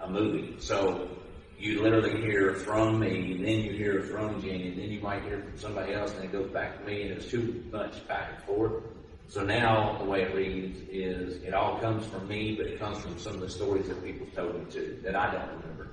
[0.00, 0.56] a movie.
[0.58, 1.10] So,
[1.58, 5.22] you literally hear from me, and then you hear from Jenny, and then you might
[5.22, 8.32] hear from somebody else, and it goes back to me, and it's too much back
[8.34, 8.82] and forth.
[9.28, 12.98] So now the way it reads is it all comes from me, but it comes
[12.98, 15.88] from some of the stories that people told me too that I don't remember.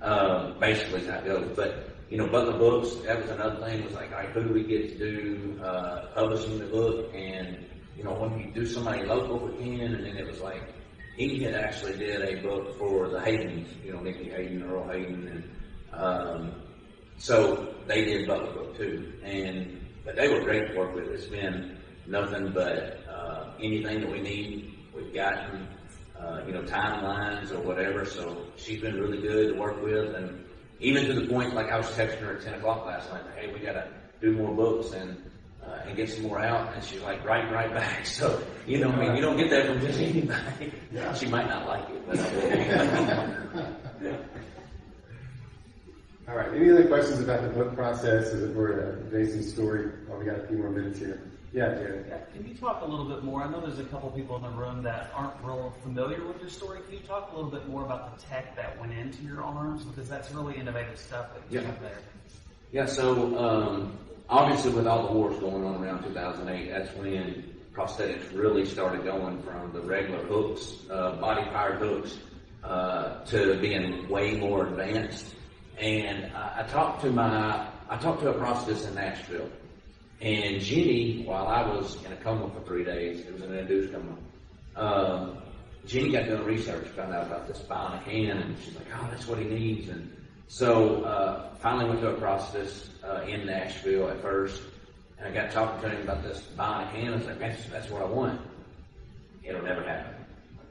[0.00, 1.52] Um, basically, how it goes.
[1.54, 3.84] But you know, but the Books, that was another thing.
[3.84, 7.14] Was like, all right, who do we get to do uh, publishing the book?
[7.14, 7.64] And
[7.96, 10.62] you know, when you do somebody local again, and then it was like
[11.16, 15.28] he had actually did a book for the Haydens, you know, Nicky Hayden, Earl Hayden,
[15.28, 16.52] and um,
[17.16, 19.12] so they did Butler Book too.
[19.22, 21.06] And but they were great to work with.
[21.08, 25.68] It's been nothing but uh, anything that we need, we've gotten.
[26.18, 28.04] Uh, you know, timelines or whatever.
[28.04, 30.44] So she's been really good to work with, and
[30.80, 33.22] even to the point, like I was texting her at ten o'clock last night.
[33.36, 33.88] Hey, we got to
[34.20, 35.16] do more books and
[35.64, 36.74] uh, and get some more out.
[36.74, 38.06] And she's like, right, right back.
[38.06, 40.72] So you know, I mean, you don't get that from just anybody.
[41.16, 42.18] she might not like it, but.
[46.30, 46.54] All right.
[46.54, 49.90] Any other questions about the book process it were uh, Jason's story?
[50.08, 51.20] Well, we got a few more minutes here.
[51.52, 52.06] Yeah, Jared.
[52.08, 53.42] Yeah, can you talk a little bit more?
[53.42, 56.48] I know there's a couple people in the room that aren't real familiar with your
[56.48, 56.78] story.
[56.88, 59.84] Can you talk a little bit more about the tech that went into your arms?
[59.84, 61.66] Because that's really innovative stuff that you Yeah.
[61.66, 61.98] have there.
[62.70, 68.32] Yeah, so um, obviously with all the wars going on around 2008, that's when prosthetics
[68.32, 72.16] really started going from the regular hooks, uh, body powered hooks,
[72.62, 75.34] uh, to being way more advanced.
[75.80, 79.48] And I, I talked to my, I talked to a prosthetist in Nashville,
[80.20, 83.92] and Jenny, while I was in a coma for three days, it was an induced
[83.92, 84.16] coma.
[84.76, 85.38] Um,
[85.86, 89.26] Jenny got doing research, found out about this bionic hand, and she's like, "Oh, that's
[89.26, 90.14] what he needs." And
[90.48, 94.60] so uh, finally went to a prosthetist uh, in Nashville at first,
[95.18, 97.14] and I got talking to him about this bionic hand.
[97.14, 98.40] I was like, "That's that's what I want."
[99.42, 100.14] It'll never happen.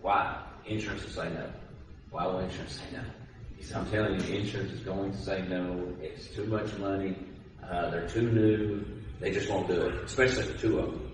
[0.02, 0.42] Why?
[0.66, 1.50] Insurance will say no.
[2.12, 3.04] Why will insurance say no?
[3.58, 5.94] He said, I'm telling you, insurance is going to say no.
[6.02, 7.16] It's too much money.
[7.64, 8.86] Uh, they're too new.
[9.20, 11.12] They just won't do it, especially the two of them.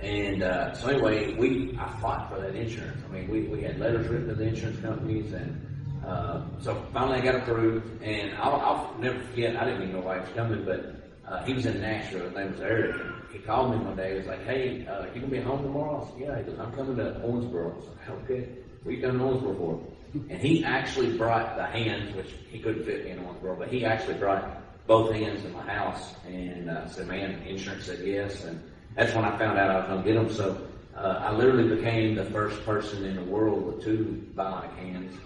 [0.00, 3.00] And uh, so anyway, we I fought for that insurance.
[3.08, 7.20] I mean, we, we had letters written to the insurance companies, and uh, so finally
[7.20, 8.02] I got approved.
[8.02, 9.56] And I'll, I'll never forget.
[9.56, 12.24] I didn't even know why he was coming, but uh, he was in Nashville.
[12.24, 12.96] His name was Eric.
[13.32, 14.12] He called me one day.
[14.12, 16.58] He was like, "Hey, uh, you gonna be home tomorrow?" I said, "Yeah." He goes,
[16.58, 17.72] "I'm coming to Owensboro."
[18.06, 18.48] I like, "Okay."
[18.86, 19.80] You done Owensboro for?
[20.28, 23.84] And he actually brought the hands, which he couldn't fit me in Owensboro, but he
[23.84, 28.62] actually brought both hands in my house and uh, said, "Man, insurance said yes." And
[28.94, 30.30] that's when I found out I was gonna get them.
[30.30, 30.66] So
[30.96, 35.16] uh, I literally became the first person in the world with two bionic hands.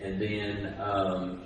[0.00, 1.42] And then, um,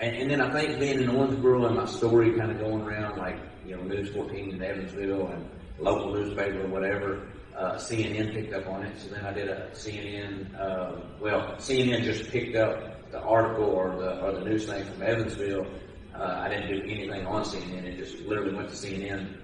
[0.00, 3.18] and, and then I think being in Owensboro and my story kind of going around
[3.18, 8.54] like, you know, News 14 in Evansville and local newspaper or whatever, uh, CNN picked
[8.54, 8.98] up on it.
[8.98, 13.96] So then I did a CNN, uh, well, CNN just picked up the article or
[13.96, 15.66] the, or the news thing from Evansville.
[16.14, 17.84] Uh, I didn't do anything on CNN.
[17.84, 19.36] It just literally went to CNN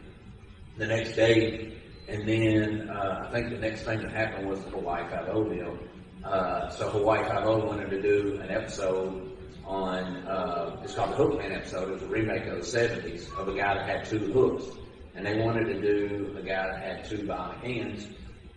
[0.77, 1.73] the next day.
[2.09, 5.79] And then uh, I think the next thing that happened was the Hawaii Five-O deal.
[6.25, 9.31] Uh, so Hawaii Five-O wanted to do an episode
[9.65, 11.89] on, uh, it's called the Hookman episode.
[11.89, 14.65] It was a remake of the 70s of a guy that had two hooks.
[15.15, 18.07] and they wanted to do a guy that had two bionic hands.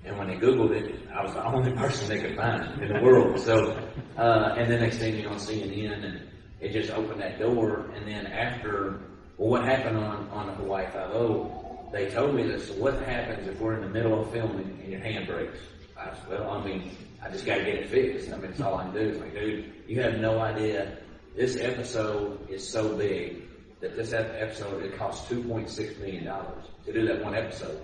[0.06, 3.02] And when they Googled it, I was the only person they could find in the
[3.02, 3.40] world.
[3.40, 3.78] So,
[4.18, 6.22] uh, and then they seen me on CNN, and
[6.64, 7.86] it just opened that door.
[7.96, 9.00] And then after,
[9.38, 11.90] well, what happened on on Hawaii Five O?
[11.92, 12.70] They told me this.
[12.70, 15.60] So what happens if we're in the middle of filming and your hand breaks?
[16.00, 18.32] I said, well, I mean, I just got to get it fixed.
[18.32, 19.00] I mean, it's all I can do.
[19.00, 20.98] It's like, dude, you have no idea.
[21.36, 23.44] This episode is so big
[23.80, 27.80] that this episode it costs two point six million dollars to do that one episode.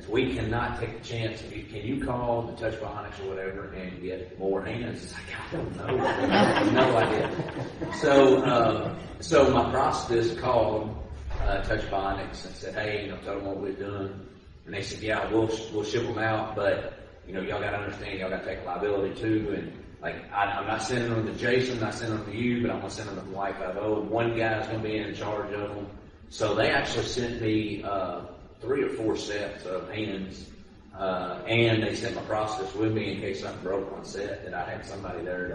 [0.00, 1.42] Is we cannot take the chance.
[1.42, 5.04] Can you call the Touch Bionics or whatever and get more hands?
[5.04, 6.80] It's like I don't know.
[6.80, 7.94] No idea.
[8.00, 10.96] So, um, so my prosthetist called
[11.42, 14.26] uh, Touch Bionics and said, hey, you know, told them what we're doing,
[14.64, 16.94] and they said, yeah, we'll we'll ship them out, but
[17.26, 20.44] you know, y'all got to understand, y'all got to take liability too, and like I,
[20.44, 22.90] I'm not sending them to Jason, I'm not sending them to you, but I'm gonna
[22.90, 24.00] send them to Hawaii Five O.
[24.00, 25.86] One guy's gonna be in charge of them.
[26.30, 28.22] So they actually sent me uh,
[28.60, 30.50] three or four sets of hands,
[30.96, 34.54] uh, and they sent my process with me in case something broke on set that
[34.54, 35.48] I had somebody there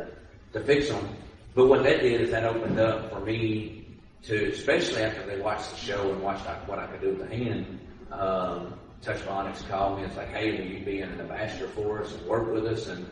[0.53, 1.07] to, to fix them.
[1.53, 3.87] But what that did is that opened up for me
[4.23, 7.35] to, especially after they watched the show and watched what I could do with the
[7.35, 7.79] hand.
[8.11, 10.05] Um, Touch Bionics called me.
[10.05, 12.87] It's like, hey, will you be an ambassador for us and work with us?
[12.87, 13.05] And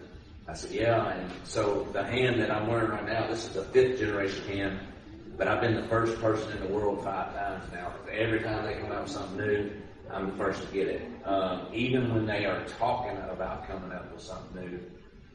[0.48, 1.08] I said, yeah.
[1.10, 4.80] And so the hand that I'm wearing right now, this is the fifth generation hand,
[5.38, 7.94] but I've been the first person in the world five times now.
[8.12, 9.72] Every time they come out with something new,
[10.12, 11.02] I'm the first to get it.
[11.26, 14.80] Um, even when they are talking about coming up with something new,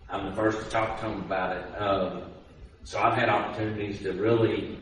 [0.08, 1.80] I'm the first to talk to them about it.
[1.80, 2.22] Um,
[2.84, 4.78] so I've had opportunities to really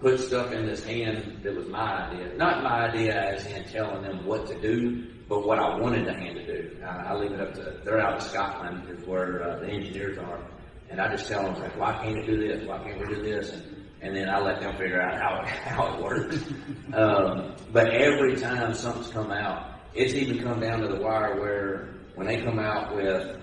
[0.00, 2.34] put stuff in this hand that was my idea.
[2.36, 6.14] Not my idea as in telling them what to do, but what I wanted the
[6.14, 6.76] hand to do.
[6.84, 10.18] I, I leave it up to, they're out of Scotland is where uh, the engineers
[10.18, 10.38] are.
[10.88, 12.64] And I just tell them, like, why can't it do this?
[12.66, 13.52] Why can't we do this?
[13.52, 16.38] And, and then I let them figure out how it, how it works.
[16.94, 21.88] um, but every time something's come out, it's even come down to the wire where
[22.14, 23.40] when they come out with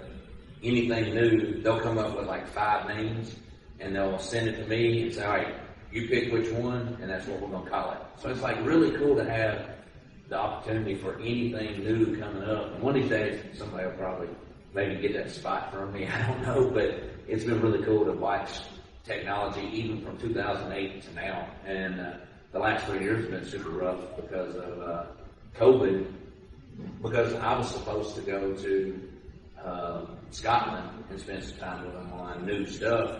[0.63, 3.35] anything new, they'll come up with like five names
[3.79, 5.55] and they'll send it to me and say, all right,
[5.91, 7.99] you pick which one and that's what we're going to call it.
[8.17, 9.69] So it's like really cool to have
[10.29, 12.73] the opportunity for anything new coming up.
[12.73, 14.29] And one of these days, somebody will probably
[14.73, 16.07] maybe get that spot from me.
[16.07, 18.49] I don't know, but it's been really cool to watch
[19.03, 21.47] technology even from 2008 to now.
[21.65, 22.13] And uh,
[22.51, 25.05] the last three years have been super rough because of uh,
[25.57, 26.11] COVID.
[27.01, 29.09] Because I was supposed to go to
[29.63, 33.19] um, Scotland and spend some time with them on new stuff,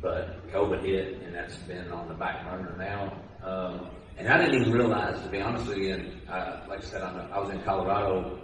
[0.00, 3.12] but COVID hit, and that's been on the back burner now.
[3.46, 6.84] Um, and I didn't even realize, to be honest with you, and uh, like I
[6.84, 8.38] said, I'm, I was in Colorado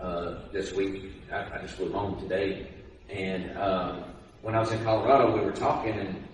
[0.00, 1.12] uh, this week.
[1.30, 2.68] I, I just flew home today,
[3.10, 4.04] and um,
[4.42, 6.26] when I was in Colorado, we were talking, and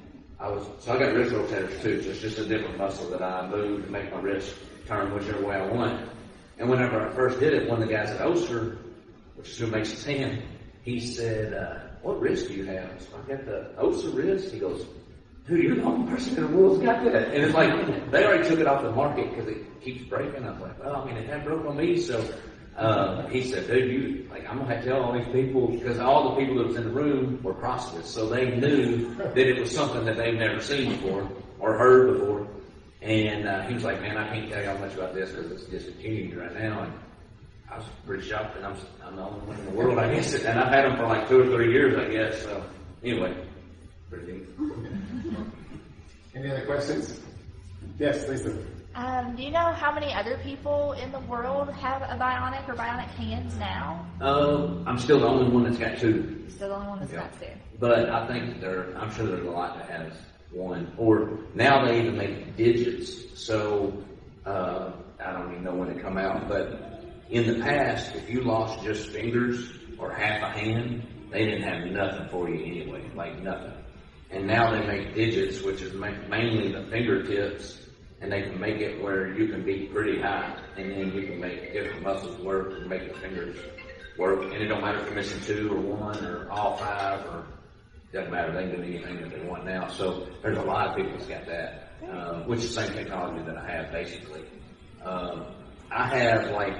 [0.43, 2.03] I was so I got wrist rotators too.
[2.03, 5.47] So it's just a different muscle that I move to make my wrist turn whichever
[5.47, 6.11] way I want.
[6.59, 8.77] And whenever I first did it, one of the guys at Össur,
[9.37, 10.43] which is who makes his hand,
[10.83, 14.53] he said, uh, "What wrist do you have?" So I got the Össur wrist.
[14.53, 14.85] He goes,
[15.47, 18.27] "Dude, you're the only person in the world who's got that." And it's like they
[18.27, 20.45] already took it off the market because it keeps breaking.
[20.45, 22.21] I was like, "Well, I mean, it hadn't broke on me." So
[22.77, 25.99] uh, he said, "Dude, you like I'm gonna have to tell all these people because
[25.99, 29.61] all the people that was in the room were prosthetists, so they knew that it
[29.61, 32.47] was something that they've never seen before or heard before."
[33.03, 35.65] And uh, he was like, "Man, I can't tell how much about this because it's
[35.65, 36.93] discontinued right now." And
[37.73, 40.35] I was pretty shocked and I'm, I'm the only one in the world, I guess.
[40.35, 42.43] And I've had them for like two or three years, I guess.
[42.43, 42.63] So
[43.03, 43.35] anyway,
[44.11, 44.47] pretty neat.
[46.35, 47.21] Any other questions?
[47.99, 48.55] Yes, Lisa.
[48.95, 52.75] Um, do you know how many other people in the world have a bionic or
[52.75, 54.05] bionic hands now?
[54.21, 57.21] Um, I'm still the only one that's got two, Still the only one that's Yeah.
[57.21, 57.47] got two.
[57.81, 58.95] but I think there.
[58.99, 60.13] I'm sure there's a lot that has
[60.51, 60.93] one.
[60.99, 63.41] Or now they even make digits.
[63.43, 64.05] So
[64.45, 64.93] uh,
[65.25, 68.85] I don't even know when it come out, but in the past, if you lost
[68.85, 73.73] just fingers or half a hand, they didn't have nothing for you anyway, like nothing.
[74.31, 77.82] And now they make digits, which is ma- mainly the fingertips,
[78.23, 81.41] and they can make it where you can be pretty high, and then you can
[81.41, 83.59] make different muscles work and make the fingers
[84.17, 84.45] work.
[84.45, 87.45] And it don't matter if you're missing two or one or all five or
[88.13, 88.53] doesn't matter.
[88.53, 89.89] They can do anything that they want now.
[89.89, 93.45] So there's a lot of people that's got that, uh, which is the same technology
[93.45, 94.45] that I have basically.
[95.05, 95.47] Um,
[95.91, 96.77] I have like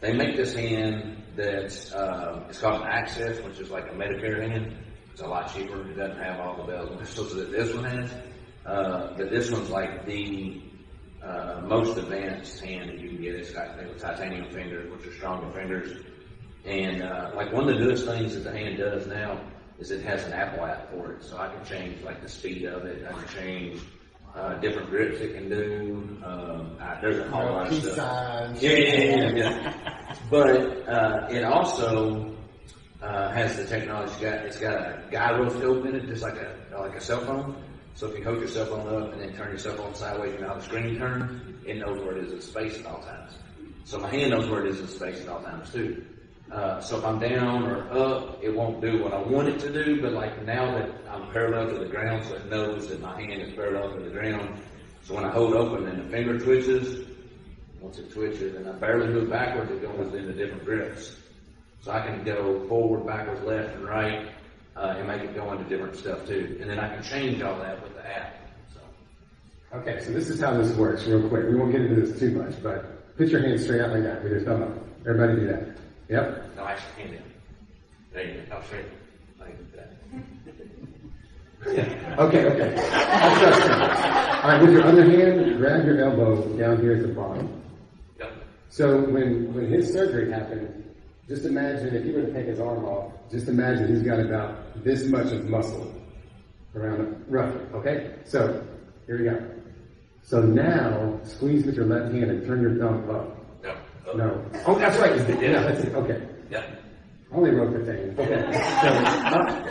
[0.00, 4.50] they make this hand that's uh, it's called an Access, which is like a Medicare
[4.50, 4.74] hand.
[5.12, 5.88] It's a lot cheaper.
[5.90, 8.10] It doesn't have all the bells and whistles that this one has.
[8.64, 10.60] Uh, but this one's like the
[11.24, 13.34] uh, most advanced hand that you can get.
[13.34, 15.98] It's got you know, titanium fingers, which are stronger fingers.
[16.64, 19.40] And uh, like one of the newest things that the hand does now
[19.78, 22.64] is it has an Apple app for it, so I can change like the speed
[22.64, 23.06] of it.
[23.06, 23.80] I can change
[24.34, 26.18] uh, different grips it can do.
[26.24, 27.96] Um, uh, there's a whole lot of stuff.
[27.96, 28.62] signs.
[28.62, 30.16] Yeah, yeah, yeah, yeah, yeah.
[30.30, 32.34] But uh, it also
[33.02, 34.12] uh, has the technology.
[34.12, 37.56] It's got, it's got a gyroscope in it, just like a like a cell phone.
[37.94, 40.34] So if you hold your cell phone up and then turn your cell phone sideways,
[40.34, 41.40] you know how the screen turns.
[41.66, 43.32] It knows where it is in space at all times.
[43.84, 46.04] So my hand knows where it is in space at all times too.
[46.50, 49.72] Uh, so if I'm down or up, it won't do what I want it to
[49.72, 50.00] do.
[50.00, 53.40] But like now that I'm parallel to the ground, so it knows that my hand
[53.40, 54.60] is parallel to the ground.
[55.02, 57.06] So when I hold open and the finger twitches,
[57.80, 61.16] once it twitches and I barely move backwards, it goes into different grips.
[61.80, 64.30] So I can go forward, backwards, left, and right,
[64.76, 66.56] uh, and make it go into different stuff too.
[66.60, 68.36] And then I can change all that with the app.
[68.74, 71.46] So Okay, so this is how this works, real quick.
[71.46, 74.22] We won't get into this too much, but put your hands straight out like that
[74.22, 74.72] with your thumb up.
[75.06, 75.76] Everybody do that.
[76.08, 76.56] Yep.
[76.56, 77.22] no, actually, hand in.
[78.12, 78.56] There you go.
[78.58, 78.86] Oh, straight.
[79.40, 79.92] Like that.
[82.18, 82.74] Okay, okay.
[82.76, 83.72] I trust you.
[84.42, 87.62] All right, with your other hand, grab your elbow down here at the bottom.
[88.18, 88.32] Yep.
[88.68, 90.91] So when, when his surgery happened,
[91.28, 94.82] just imagine if you were to take his arm off, just imagine he's got about
[94.84, 95.94] this much of muscle
[96.74, 98.14] around it, roughly, okay?
[98.24, 98.64] So,
[99.06, 99.48] here we go.
[100.22, 103.62] So now, squeeze with your left hand and turn your thumb up.
[103.62, 103.70] No.
[103.70, 104.16] Up.
[104.16, 104.44] No.
[104.66, 105.16] Oh, that's right.
[105.40, 105.94] Yeah, that's it.
[105.94, 106.26] Okay.
[106.50, 106.64] Yeah.
[107.32, 108.18] I only wrote the thing.
[108.18, 108.52] Okay.
[108.82, 109.68] So, up.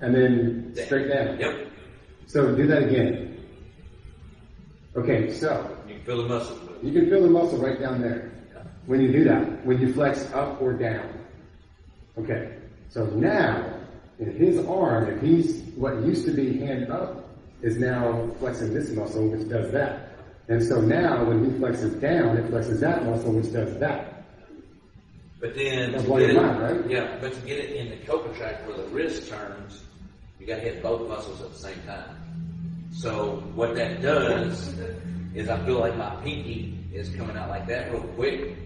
[0.00, 1.38] And then straight down.
[1.38, 1.68] Yep.
[2.26, 3.44] So do that again.
[4.96, 6.58] Okay, so You can feel the muscle.
[6.82, 8.32] you can feel the muscle right down there.
[8.86, 11.08] When you do that, when you flex up or down.
[12.18, 12.56] Okay,
[12.88, 13.80] so now,
[14.18, 17.28] in his arm, if he's, what used to be hand up,
[17.62, 20.10] is now flexing this muscle, which does that.
[20.48, 24.24] And so now, when he flexes down, it flexes that muscle, which does that.
[25.40, 26.90] But then That's to get you it, want, right?
[26.90, 29.82] yeah, but to get it in the co-contract where the wrist turns,
[30.40, 32.88] you got to hit both muscles at the same time.
[32.92, 34.74] So what that does
[35.34, 38.56] is I feel like my pinky is coming out like that real quick,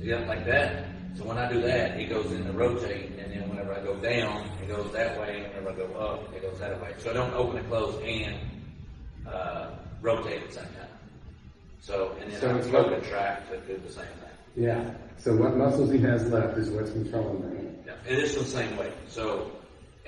[0.00, 0.84] yeah, like that.
[1.16, 4.48] So when I do that, it goes into rotate, and then whenever I go down,
[4.62, 6.94] it goes that way, and whenever I go up, it goes that way.
[6.98, 8.36] So I don't open and close and
[9.26, 9.70] uh,
[10.00, 10.88] rotate at the same time.
[11.80, 14.64] So and then So I it's co-contract to do the same thing.
[14.64, 14.90] Yeah.
[15.18, 17.84] So what muscles he has left is what's controlling the hand.
[17.86, 18.92] Yeah, and it's the same way.
[19.08, 19.50] So,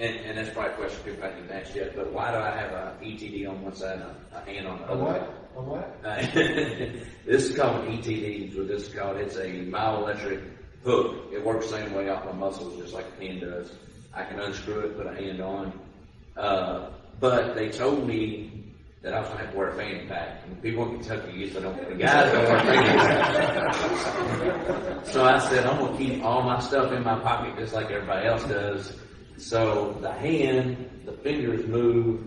[0.01, 2.73] and, and that's probably a question people haven't asked yet, but why do I have
[2.73, 5.05] a ETD on one side and a, a hand on the A other?
[5.05, 5.51] what?
[5.57, 6.01] A what?
[6.03, 6.17] Uh,
[7.27, 9.19] this is called an ETD, what this is called.
[9.19, 10.43] It's a myoelectric
[10.85, 11.31] hook.
[11.33, 13.71] It works the same way off my muscles, just like a hand does.
[14.15, 15.79] I can unscrew it, put a hand on.
[16.35, 16.91] Uh,
[17.21, 18.73] but they told me
[19.03, 20.43] that I was gonna have to wear a fanny pack.
[20.47, 23.79] And people in Kentucky usually don't, the guys don't wear fanny packs.
[25.13, 28.27] so I said, I'm gonna keep all my stuff in my pocket just like everybody
[28.27, 28.97] else does.
[29.41, 32.21] So the hand, the fingers move,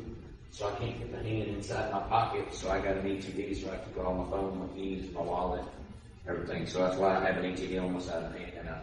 [0.49, 2.53] so I can't get the hand inside my pocket.
[2.53, 5.21] So I got an ETD, so I can put all my phone, my keys, my
[5.21, 5.63] wallet,
[6.27, 6.65] everything.
[6.65, 8.81] So that's why I have an ETD on one side of the hand and a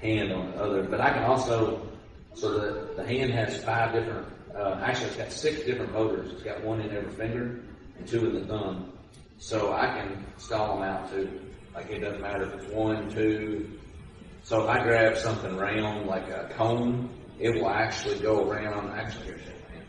[0.00, 0.82] hand on the other.
[0.82, 1.88] But I can also,
[2.34, 6.30] so the, the hand has five different, uh, actually it's got six different motors.
[6.30, 7.58] It's got one in every finger
[7.98, 8.92] and two in the thumb.
[9.38, 11.40] So I can stall them out too.
[11.74, 13.78] Like it doesn't matter if it's one, two.
[14.44, 17.08] So if I grab something round like a cone,
[17.40, 18.90] it will actually go around.
[18.90, 19.86] Actually, here's my hand.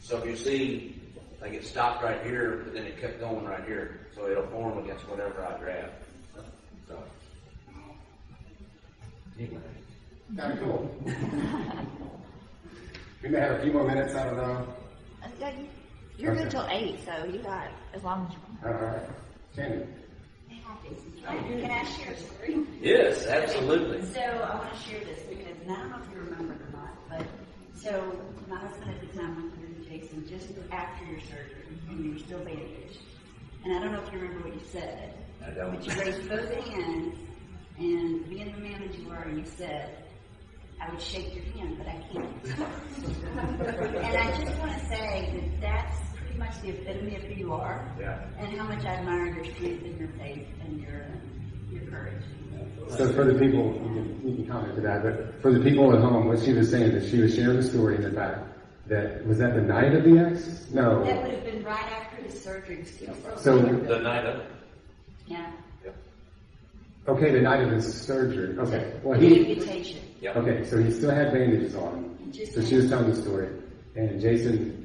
[0.00, 1.00] So if you see,
[1.40, 4.00] like it stopped right here, but then it kept going right here.
[4.14, 5.90] So it'll form against whatever I grab.
[6.88, 7.02] So.
[9.38, 9.60] Anyway.
[10.36, 10.96] Kind of cool.
[13.22, 14.14] we may have a few more minutes.
[14.14, 14.66] I don't know.
[15.22, 15.68] Uh, yeah, you-
[16.16, 18.38] You're good till eight, so you got as long as you
[18.68, 18.80] want.
[18.80, 19.02] All right.
[21.24, 21.60] Shannon.
[21.60, 22.66] Can I share a story?
[22.80, 24.04] Yes, absolutely.
[24.12, 26.60] So I want to share this because and I don't know if you remember it
[26.60, 27.26] or not, but
[27.74, 32.12] so my husband at the time went through Jason just after your surgery and you
[32.12, 32.98] were still bandaged.
[33.64, 35.74] And I don't know if you remember what you said, I don't.
[35.74, 37.16] but you raised both hands
[37.78, 40.04] and being the man that you are, you said,
[40.82, 42.44] I would shake your hand, but I can't.
[44.04, 47.52] and I just want to say that that's pretty much the epitome of who you
[47.52, 48.18] are Yeah.
[48.38, 51.06] and how much I admire your strength and your faith and your
[51.70, 52.22] your courage.
[52.96, 55.92] So for the people, you can, you can comment to that, but for the people
[55.94, 58.38] at home, what she was saying is she was sharing the story in the fact
[58.86, 60.66] that, was that the night of the X?
[60.72, 61.02] No.
[61.04, 62.84] That would have been right after his surgery.
[63.38, 64.42] So, The night of.
[65.26, 65.50] yeah,
[67.08, 68.56] okay, the night of his surgery.
[68.58, 68.92] Okay.
[69.02, 70.00] Well, the he, invitation.
[70.20, 70.36] Yep.
[70.36, 72.16] okay, so he still had bandages on.
[72.30, 73.48] Just- So she was telling the story.
[73.96, 74.83] And Jason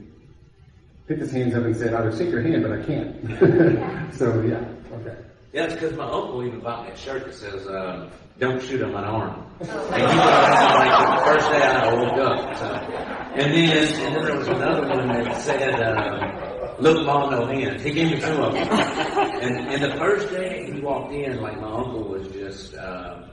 [1.10, 4.14] picked his hands up and said, I would shake your hand, but I can't.
[4.14, 5.18] so, yeah, okay.
[5.52, 8.84] Yeah, it's because my uncle even bought me a shirt that says, um, "Don't shoot
[8.84, 12.56] on my arm." And he bought it like the first day I woke up.
[12.56, 12.66] So.
[12.66, 17.84] And then, and then there was another one that said, uh, Little ball, no hands.
[17.84, 18.68] He gave me two of them.
[19.42, 23.28] and, and the first day he walked in, like my uncle was just, uh,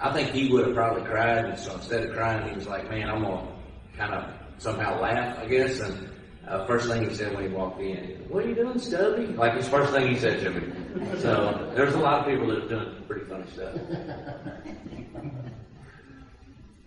[0.00, 1.44] I think he would have probably cried.
[1.44, 4.98] And so instead of crying, he was like, man, I'm going to kind of somehow
[5.00, 5.80] laugh, I guess.
[5.80, 6.08] And
[6.48, 9.26] uh, first thing he said when he walked in, what are you doing, Stubby?
[9.28, 10.72] Like his first thing he said to me.
[11.20, 13.74] So there's a lot of people that have done pretty funny stuff.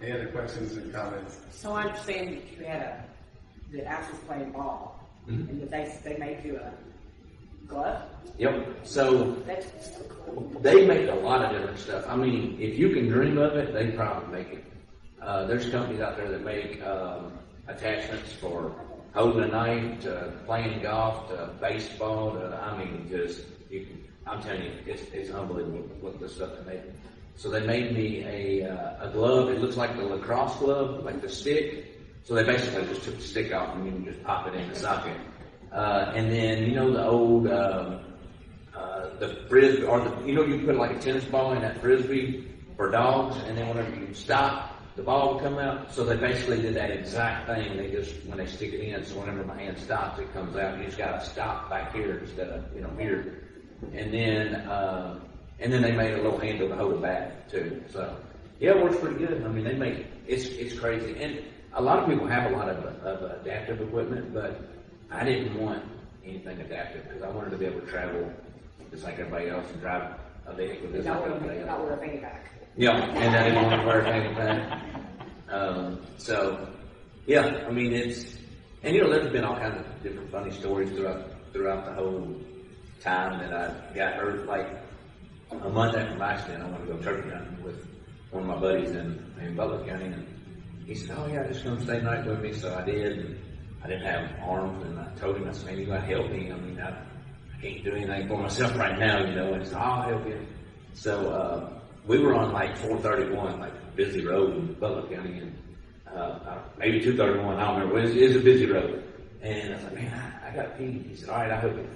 [0.02, 1.40] Any other questions and comments?
[1.52, 3.04] So I understand that you had a,
[3.74, 4.98] that Ash was playing ball,
[5.28, 5.50] Mhm.
[5.50, 6.72] and that they, they made you a
[7.68, 8.02] glove?
[8.38, 8.66] Yep.
[8.84, 10.50] So That's so cool.
[10.62, 12.06] they make a lot of different stuff.
[12.08, 14.64] I mean, if you can dream of it, they probably make it.
[15.22, 17.34] Uh, there's companies out there that make um,
[17.68, 18.74] attachments for
[19.14, 24.04] holding a knife to playing golf to baseball to I mean, just you can.
[24.28, 26.84] I'm telling you, it's it's unbelievable what the stuff they make.
[27.36, 29.50] So they made me a uh, a glove.
[29.50, 31.86] It looks like the lacrosse glove, like the stick.
[32.24, 34.70] So they basically just took the stick off and you can just pop it in
[34.70, 35.18] the socket.
[35.72, 37.48] Uh, and then you know the old.
[37.48, 38.02] Um,
[38.76, 41.82] uh, the frisbee, or the, you know, you put like a tennis ball in that
[41.82, 42.48] frisbee
[42.78, 44.69] for dogs, and then whenever you stop,
[45.00, 45.94] the ball would come out.
[45.94, 47.78] So they basically did that exact thing.
[47.78, 50.78] They just when they stick it in, so whenever my hand stops, it comes out.
[50.78, 53.44] You just got to stop back here instead of you know here.
[53.94, 55.18] And then uh,
[55.62, 57.82] and then they made a little handle to hold it back too.
[57.90, 58.14] So
[58.60, 59.42] yeah, it works pretty good.
[59.42, 62.68] I mean, they make it's it's crazy, and a lot of people have a lot
[62.68, 64.60] of, of adaptive equipment, but
[65.10, 65.82] I didn't want
[66.26, 68.30] anything adaptive because I wanted to be able to travel
[68.92, 71.68] just like everybody else and drive a vehicle just Not like with everybody a, else.
[71.70, 72.52] not with a fanny pack.
[72.76, 74.82] Yeah, and I didn't want to fanny pack.
[75.50, 76.68] Um, so,
[77.26, 78.38] yeah, I mean it's,
[78.84, 82.36] and you know, there's been all kinds of different funny stories throughout throughout the whole
[83.02, 84.46] time that I got hurt.
[84.46, 84.68] Like
[85.52, 87.86] a month after my accident, I went to go turkey hunting with
[88.32, 90.28] one of my buddies in in Butler County, and
[90.86, 93.20] he said, "Oh yeah, just come stay night with me." So I did.
[93.20, 93.40] And
[93.84, 96.52] I didn't have arms, and I told him, "I said, man, you gotta help me.
[96.52, 99.68] I mean, I, I can't do anything for myself right now, you know." And he
[99.68, 100.46] said, "I'll help you."
[100.94, 101.79] So uh,
[102.10, 105.56] we were on like 431, like busy road in Butler County, and
[106.08, 107.56] uh, uh, maybe 231.
[107.56, 108.00] I don't remember.
[108.00, 109.04] It was, it was a busy road,
[109.44, 111.62] and I was like, "Man, I, I got to pee." He said, "All right, I'll
[111.62, 111.88] help you."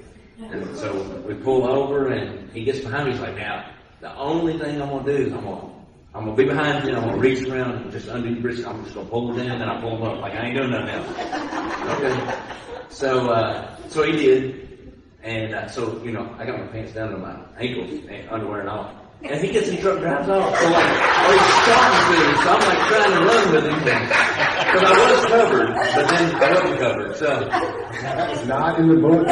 [0.46, 0.94] And so
[1.28, 3.14] we pull over, and he gets behind me.
[3.14, 5.74] He's like, "Now, the only thing I'm gonna do is I'm gonna."
[6.16, 8.66] I'm gonna be behind you and I'm gonna reach around and just undo your britches.
[8.66, 10.22] I'm just gonna pull them down and I'll pull them up.
[10.22, 11.10] Like I ain't doing nothing else.
[11.98, 12.44] Okay.
[12.90, 14.96] So, uh, so he did.
[15.24, 18.60] And, uh, so, you know, I got my pants down to my ankles and underwear
[18.60, 19.03] and all.
[19.24, 20.60] And he gets in the truck, drives off.
[20.60, 22.36] So like, oh, he's talking to me.
[22.44, 23.80] So I'm like trying to run with him.
[23.80, 27.16] Because I was covered, but then I wasn't covered.
[27.16, 27.30] So,
[28.02, 29.26] That is not in the book.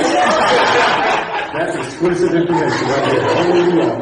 [1.54, 3.30] That's exclusive information right there.
[3.38, 4.00] Only you know.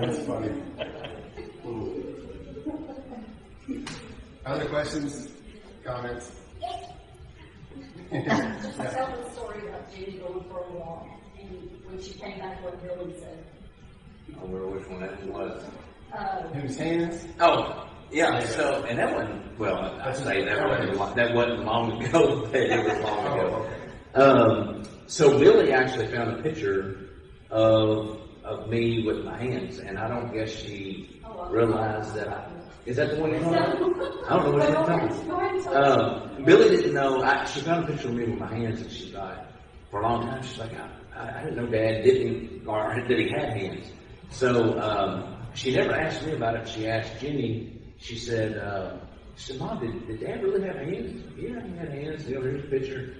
[0.00, 0.50] That's funny.
[4.44, 5.28] Other questions,
[5.84, 6.32] comments?
[8.12, 8.18] I
[8.90, 11.06] tell the story about Judy going for a walk,
[11.40, 13.44] and when she came back, what Billy said.
[14.30, 15.64] I don't remember which one that was.
[16.16, 17.26] Uh, Whose hands?
[17.40, 18.40] Oh, yeah.
[18.46, 19.58] So, and that wasn't.
[19.58, 21.16] Well, I say that wasn't.
[21.16, 22.46] That wasn't long ago.
[22.52, 23.70] but It was long Oh, ago.
[24.14, 26.96] Um, so Billy actually found a picture
[27.50, 31.20] of of me with my hands, and I don't guess she
[31.50, 32.48] realized that I.
[32.86, 34.30] Is that the one you're talking about?
[34.30, 35.30] I don't know what you're talking
[35.66, 35.76] about.
[36.36, 37.20] Um, Billy didn't know.
[37.22, 39.38] I, she found a picture of me with my hands, and she's like,
[39.90, 43.18] for a long time, she's like, I, I, I didn't know Dad didn't, or that
[43.18, 43.88] he had hands.
[44.30, 46.68] So um, she never asked me about it.
[46.68, 47.80] She asked Jenny.
[47.98, 48.98] She said, uh,
[49.36, 51.24] she said, Mom, did, did Dad really have hands?
[51.36, 52.28] Yeah, he had hands.
[52.28, 53.14] You know, here's a picture.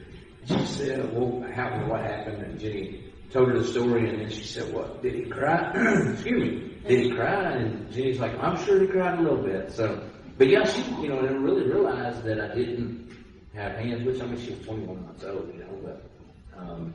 [0.46, 2.42] She said, well, how, what happened?
[2.42, 5.72] And Jenny told her the story, and then she said, what, did he cry?
[6.12, 6.72] Excuse me.
[6.86, 7.52] Did he cry?
[7.52, 9.72] And Jenny's like, I'm sure he cried a little bit.
[9.72, 13.10] So, but yeah, she, you know, didn't really realize that I didn't
[13.54, 16.10] have hands, which I mean, she was 21 months old, you know, but,
[16.58, 16.94] um,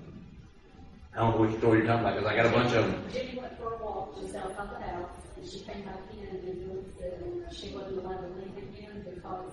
[1.13, 3.03] I don't know which story you're talking about, because I got a bunch of them.
[3.11, 6.85] Judy went for a walk just outside the house, and she came back in, and
[6.97, 7.21] said
[7.53, 9.51] she wasn't allowed to leave again because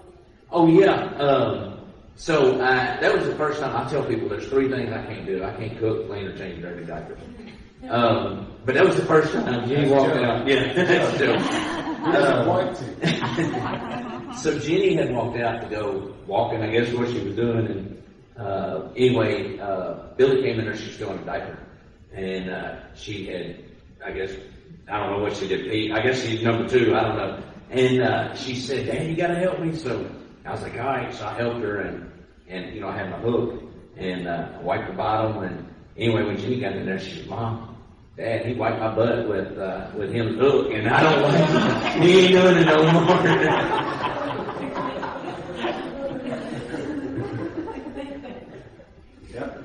[0.50, 0.94] Oh yeah.
[1.16, 1.78] Um,
[2.14, 5.26] so I, that was the first time I tell people there's three things I can't
[5.26, 5.44] do.
[5.44, 7.20] I can't cook, clean, or change dirty diapers.
[7.88, 10.46] Um, but that was the first time Jenny walked out.
[10.48, 11.40] Yeah, that's a joke.
[11.40, 12.48] Who doesn't
[13.04, 17.66] Um, so Jenny had walked out to go walking, I guess what she was doing,
[17.66, 18.02] and
[18.38, 20.76] uh, anyway, uh, Billy came in there.
[20.76, 21.58] She's still in a diaper,
[22.12, 23.64] and uh, she had,
[24.04, 24.30] I guess,
[24.88, 25.92] I don't know what she did.
[25.92, 26.94] I guess she's number two.
[26.94, 27.42] I don't know.
[27.70, 30.08] And uh, she said, "Dad, you got to help me." So
[30.44, 32.10] I was like, "All right." So I helped her, and
[32.48, 33.62] and you know I had my hook,
[33.96, 35.42] and uh, I wiped her bottom.
[35.42, 35.66] And
[35.96, 37.74] anyway, when Jenny got in there, she said, "Mom."
[38.16, 42.02] Dad, he wiped my butt with uh, with his hook, and I don't like it.
[42.02, 43.94] He ain't doing it no more.
[49.32, 49.64] Yep.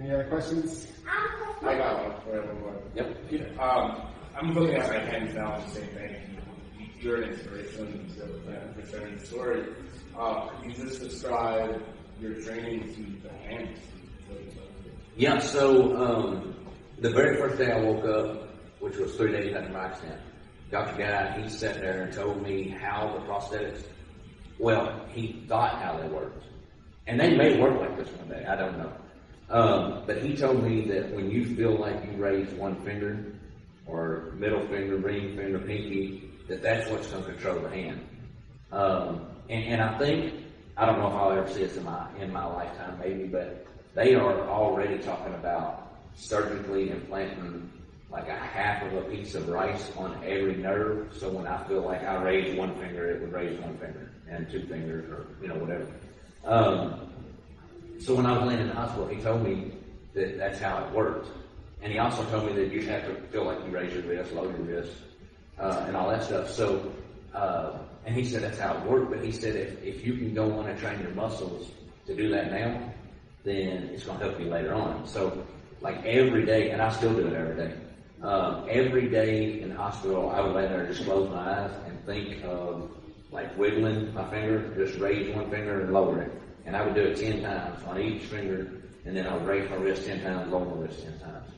[0.00, 0.86] Any other questions?
[1.64, 2.76] I got one for everyone.
[2.94, 3.58] Yep.
[3.60, 4.02] Um,
[4.36, 6.86] I'm looking at my hands now and saying thank you.
[7.00, 9.64] You're an inspiration to uh, for sharing the story.
[10.18, 11.82] Uh, could you just describe
[12.20, 13.78] your training to the hands?
[15.16, 16.54] Yeah, so um,
[16.98, 18.48] the very first day I woke up,
[18.80, 20.20] which was three days after my accident,
[20.70, 20.96] Dr.
[20.96, 23.84] Guy, he sat there and told me how the prosthetics,
[24.58, 26.44] well, he thought how they worked.
[27.06, 28.92] And they may work like this one day, I don't know.
[29.52, 33.22] Um, but he told me that when you feel like you raise one finger,
[33.86, 38.00] or middle finger, ring finger, pinky, that that's what's going to control the hand.
[38.72, 40.34] Um, and, and I think
[40.76, 43.66] I don't know if I'll ever see this in my in my lifetime, maybe, but
[43.94, 47.70] they are already talking about surgically implanting
[48.10, 51.14] like a half of a piece of rice on every nerve.
[51.18, 54.50] So when I feel like I raise one finger, it would raise one finger, and
[54.50, 55.86] two fingers, or you know whatever.
[56.44, 57.11] Um,
[58.04, 59.72] so when I was laying in the hospital, he told me
[60.14, 61.28] that that's how it worked.
[61.82, 64.32] And he also told me that you have to feel like you raise your wrist,
[64.32, 64.92] lower your wrist,
[65.58, 66.50] uh, and all that stuff.
[66.50, 66.92] So,
[67.34, 70.34] uh, and he said that's how it worked, but he said if, if you can
[70.34, 71.70] go on and train your muscles
[72.06, 72.92] to do that now,
[73.44, 75.06] then it's going to help you later on.
[75.06, 75.44] So,
[75.80, 77.74] like every day, and I still do it every day.
[78.22, 81.70] Um, every day in the hospital, I would lay there and just close my eyes
[81.86, 82.90] and think of
[83.32, 86.32] like wiggling my finger, just raise one finger and lower it.
[86.64, 88.70] And I would do it 10 times on each finger,
[89.04, 91.50] and then I would raise my wrist 10 times, lower my wrist 10 times.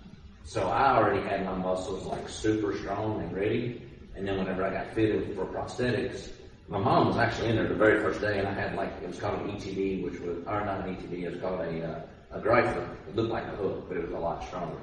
[0.45, 3.83] So I already had my muscles like super strong and ready.
[4.17, 6.31] And then whenever I got fitted for prosthetics,
[6.69, 9.09] my mom was actually in there the very first day, and I had like it
[9.09, 12.01] was called an ETD, which was or not an ETD, it was called a uh,
[12.35, 12.89] a Greifer.
[13.09, 14.79] It looked like a hook, but it was a lot stronger.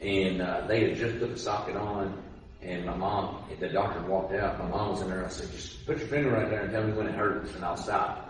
[0.00, 2.22] And uh, they had just put the socket on,
[2.62, 4.58] and my mom, the doctor walked out.
[4.58, 5.24] My mom was in there.
[5.24, 7.64] I said, just put your finger right there and tell me when it hurts, and
[7.64, 8.29] I'll stop.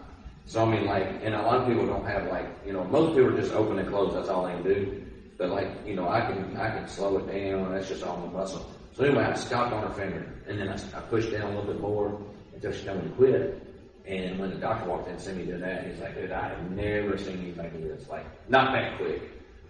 [0.51, 3.15] So I mean, like, and a lot of people don't have like, you know, most
[3.15, 4.15] people are just open and close.
[4.15, 5.07] That's all they can do.
[5.39, 7.67] But like, you know, I can I can slow it down.
[7.67, 8.69] And that's just all my muscle.
[8.97, 11.73] So anyway, I stopped on her finger, and then I, I pushed down a little
[11.73, 12.21] bit more
[12.53, 13.63] until she told me to quit.
[14.07, 16.49] And when the doctor walked in and seen me do that, he's like, dude, I
[16.49, 18.09] have never seen anybody like this.
[18.09, 19.23] Like, not that quick.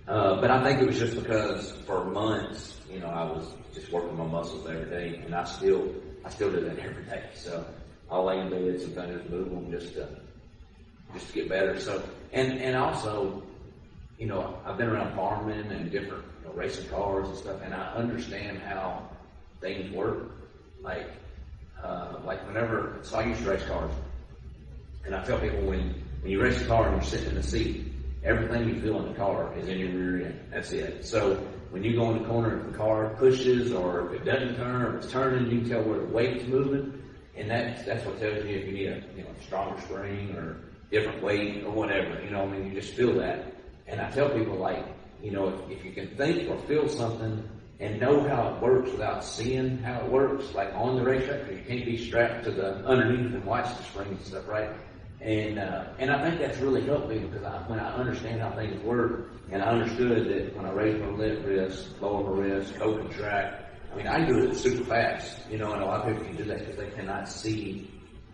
[0.09, 3.93] Uh, but I think it was just because for months, you know, I was just
[3.93, 7.25] working my muscles every day, and I still, I still do that every day.
[7.35, 7.67] So
[8.11, 10.09] I'll lay in bed, sometimes just move them just to,
[11.13, 11.79] just to get better.
[11.79, 12.03] So,
[12.33, 13.43] and, and also,
[14.19, 17.75] you know, I've been around farming and different you know, racing cars and stuff, and
[17.75, 19.09] I understand how
[19.61, 20.31] things work.
[20.83, 21.11] Like,
[21.83, 23.93] uh, like whenever, so I used to race cars,
[25.05, 27.43] and I tell people when, when you race a car and you're sitting in the
[27.43, 27.87] seat,
[28.23, 30.41] everything you feel in the car is in your rear end.
[30.51, 31.05] That's it.
[31.05, 31.37] So
[31.71, 34.83] when you go in the corner, if the car pushes or if it doesn't turn
[34.83, 37.03] or it's turning, you can tell where the weight's moving,
[37.37, 40.57] and that's that's what tells you if you need a you know stronger spring or
[40.91, 42.23] different weight or whatever.
[42.23, 43.55] You know, I mean, you just feel that.
[43.87, 44.85] And I tell people like,
[45.23, 48.91] you know, if, if you can think or feel something and know how it works
[48.91, 52.85] without seeing how it works, like on the racetrack, you can't be strapped to the
[52.87, 54.71] underneath and watch the springs and stuff, right?
[55.21, 58.53] And uh, and I think that's really helped me because I, when I understand how
[58.53, 62.75] things work, and I understood that when I raise my left wrist, lower my wrist,
[62.81, 66.07] open track, I mean I do it super fast, you know, and a lot of
[66.07, 67.91] people can do that because they cannot see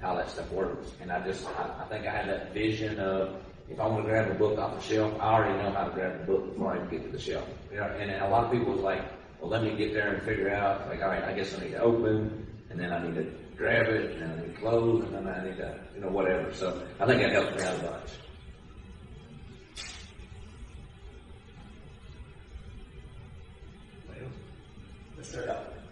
[0.06, 0.92] how that stuff works.
[1.00, 3.36] And I just I, I think I had that vision of
[3.68, 5.90] if I want to grab a book off the shelf, I already know how to
[5.90, 7.48] grab the book before I even get to the shelf.
[7.72, 9.02] You know, and, and a lot of people is like,
[9.40, 11.72] well, let me get there and figure out, like, all right, I guess I need
[11.72, 13.24] to open, and then I need to
[13.56, 16.08] grab it, and then I need to close, and then I need to, you know,
[16.08, 16.54] whatever.
[16.54, 18.10] So I think that helped me out a bunch.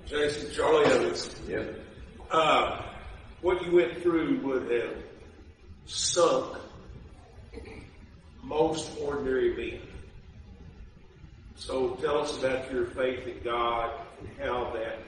[0.06, 1.34] Jason, Charlie Evans.
[1.48, 1.80] Yep.
[2.30, 2.83] Uh, what
[3.64, 4.96] you went through would have
[5.86, 6.56] sunk
[8.42, 9.80] most ordinary men.
[11.56, 13.90] So tell us about your faith in God
[14.20, 14.98] and how that.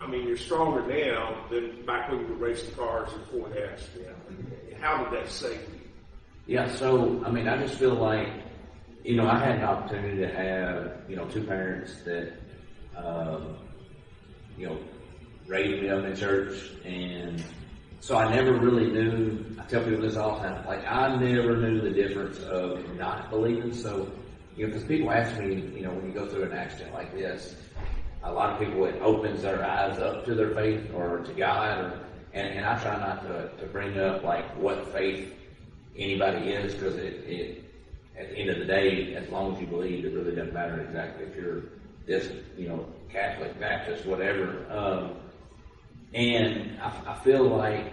[0.00, 4.16] I mean, you're stronger now than back when you were racing cars before the accident.
[4.80, 5.80] How did that save you?
[6.46, 8.28] Yeah, so I mean, I just feel like,
[9.02, 12.32] you know, I had an opportunity to have, you know, two parents that,
[12.96, 13.56] um,
[14.58, 14.78] you know,
[15.46, 17.42] raised me up in church, and
[18.00, 19.44] so I never really knew.
[19.58, 23.30] I tell people this all the time, like I never knew the difference of not
[23.30, 23.72] believing.
[23.72, 24.10] So,
[24.56, 27.12] you know, because people ask me, you know, when you go through an accident like
[27.14, 27.56] this,
[28.22, 31.78] a lot of people it opens their eyes up to their faith or to God,
[31.80, 32.00] or
[32.32, 35.32] and, and I try not to, to bring up like what faith
[35.96, 37.64] anybody is because it, it
[38.18, 40.80] at the end of the day, as long as you believe, it really doesn't matter
[40.80, 41.62] exactly if you're
[42.06, 44.66] this, you know, Catholic, Baptist, whatever.
[44.70, 45.16] Um,
[46.14, 47.92] and I, I feel like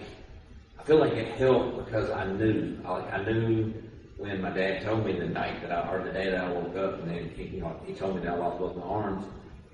[0.80, 3.74] I feel like it helped because I knew, like I knew
[4.18, 6.76] when my dad told me the night that I, or the day that I woke
[6.76, 9.26] up, and then he, you know, he told me that I lost both my arms.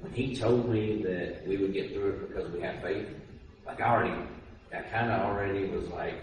[0.01, 3.07] When he told me that we would get through it because we have faith,
[3.65, 4.21] like I already,
[4.73, 6.15] I kind of already was like,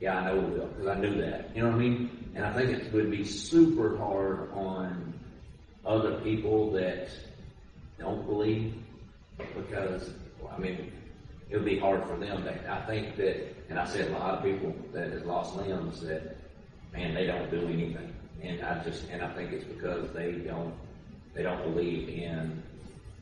[0.00, 1.50] yeah, I know we will, because I knew that.
[1.54, 2.30] You know what I mean?
[2.34, 5.12] And I think it would be super hard on
[5.84, 7.08] other people that
[7.98, 8.74] don't believe
[9.56, 10.10] because,
[10.50, 10.92] I mean,
[11.50, 12.44] it would be hard for them.
[12.44, 16.00] That I think that, and I said a lot of people that have lost limbs
[16.02, 16.36] that,
[16.92, 18.14] man, they don't do anything.
[18.42, 20.72] And I just, and I think it's because they don't,
[21.34, 22.62] they don't believe in,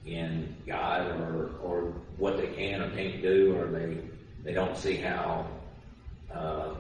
[0.07, 1.81] in God or, or
[2.19, 3.99] what they can or can't do, or they,
[4.45, 5.47] they don't see how,
[6.33, 6.75] uh,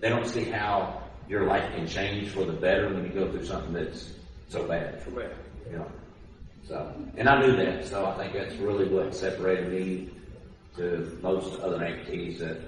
[0.00, 3.46] they don't see how your life can change for the better when you go through
[3.46, 4.12] something that's
[4.48, 5.00] so bad.
[5.02, 5.32] For that.
[5.70, 5.86] You know.
[6.66, 10.10] So, and I knew that, so I think that's really what separated me
[10.76, 12.60] to most other amputees that,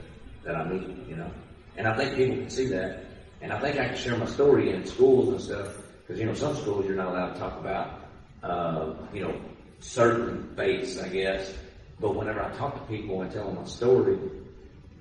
[0.44, 1.30] that I meet, you know.
[1.76, 3.04] And I think people can see that.
[3.40, 6.34] And I think I can share my story in schools and stuff, because, you know,
[6.34, 8.00] some schools you're not allowed to talk about,
[8.42, 9.40] uh, you know,
[9.80, 11.52] certain faiths, I guess.
[12.00, 14.18] But whenever I talk to people and tell them my story,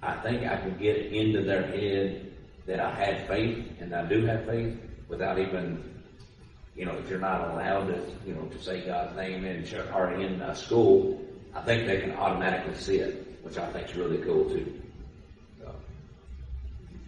[0.01, 2.31] I think I can get into their head
[2.65, 4.77] that I had faith and I do have faith
[5.07, 5.91] without even
[6.75, 9.89] you know, if you're not allowed to, you know, to say God's name in church
[9.93, 11.21] or in a school,
[11.53, 14.81] I think they can automatically see it, which I think is really cool too.
[15.59, 15.73] So,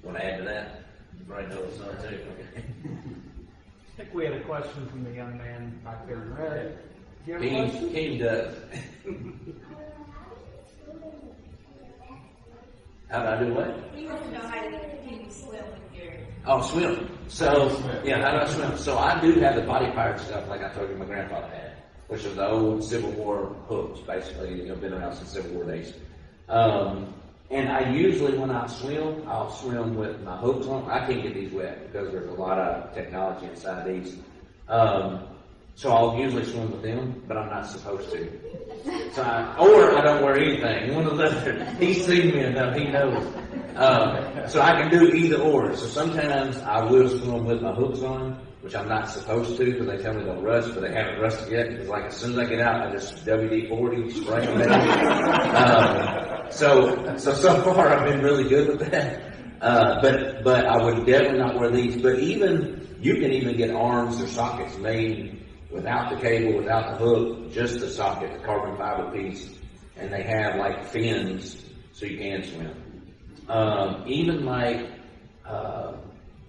[0.03, 0.81] want to add to that?
[1.17, 2.07] You probably know it's not too.
[2.07, 2.63] Okay.
[3.93, 6.79] I think we had a question from the young man back there in red.
[7.25, 7.89] Do you have a King, question?
[7.93, 8.55] King does.
[13.09, 13.91] How did I do what?
[13.95, 14.79] He wants to know how you
[15.29, 16.13] swim with your
[16.45, 17.09] Oh, swim.
[17.27, 18.77] So, oh, yeah, how do I swim?
[18.77, 21.72] So I do have the body powered stuff like I told you my grandfather had,
[22.07, 25.65] which is the old Civil War hooks, basically, you know, been around since Civil War
[25.65, 25.93] days.
[26.49, 27.13] Um,
[27.49, 30.89] and I usually, when I swim, I'll swim with my hooks on.
[30.89, 34.17] I can't get these wet because there's a lot of technology inside these.
[34.67, 35.23] Um,
[35.75, 38.29] so I'll usually swim with them, but I'm not supposed to.
[39.13, 40.95] So I, or I don't wear anything.
[40.95, 41.65] One of the other.
[41.79, 42.75] He's seen me enough.
[42.75, 43.25] He knows.
[43.75, 45.75] Um, so I can do either or.
[45.75, 49.87] So sometimes I will swim with my hooks on, which I'm not supposed to because
[49.87, 51.69] they tell me they'll rust, but they haven't rusted yet.
[51.71, 54.71] Because like as soon as I get out, I just WD-40 spray them.
[55.55, 59.35] um, so so so far I've been really good with that.
[59.61, 62.01] Uh, but but I would definitely not wear these.
[62.01, 67.05] But even you can even get arms or sockets made without the cable, without the
[67.05, 69.49] hook, just the socket, the carbon fiber piece,
[69.97, 71.61] and they have like fins
[71.91, 73.11] so you can swim.
[73.49, 74.89] Um, even like
[75.45, 75.97] uh,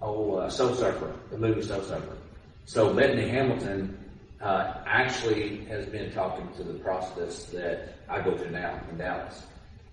[0.01, 2.17] oh uh, Soul Surfer, the movie Soul Surfer.
[2.65, 3.97] So Bethany Hamilton
[4.41, 9.43] uh, actually has been talking to the prosthetist that I go to now in Dallas.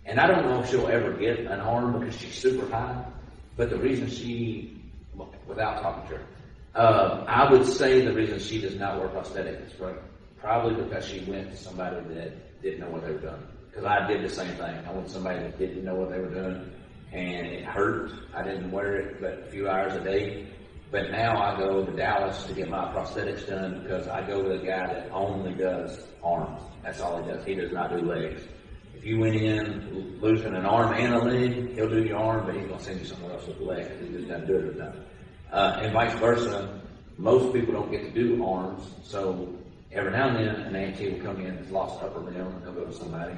[0.05, 3.05] And I don't know if she'll ever get an arm because she's super high,
[3.57, 4.81] but the reason she,
[5.47, 6.27] without talking to her,
[6.75, 10.03] uh, I would say the reason she does not wear prosthetics is pro-
[10.41, 13.43] probably because she went to somebody that didn't know what they were doing.
[13.71, 14.85] Because I did the same thing.
[14.87, 16.73] I went to somebody that didn't know what they were doing,
[17.13, 18.11] and it hurt.
[18.35, 20.47] I didn't wear it but a few hours a day.
[20.91, 24.53] But now I go to Dallas to get my prosthetics done because I go to
[24.53, 26.61] a guy that only does arms.
[26.83, 27.45] That's all he does.
[27.47, 28.43] He does not do legs.
[28.95, 32.55] If you went in losing an arm and a leg, he'll do your arm, but
[32.55, 34.77] he's going to send you somewhere else with the leg he just doesn't do it
[34.77, 35.03] nothing.
[35.51, 36.81] Uh, and vice versa,
[37.19, 39.53] most people don't get to do arms, so
[39.93, 42.73] every now and then an amputee will come in that's lost upper limb, and they'll
[42.73, 43.35] go to somebody,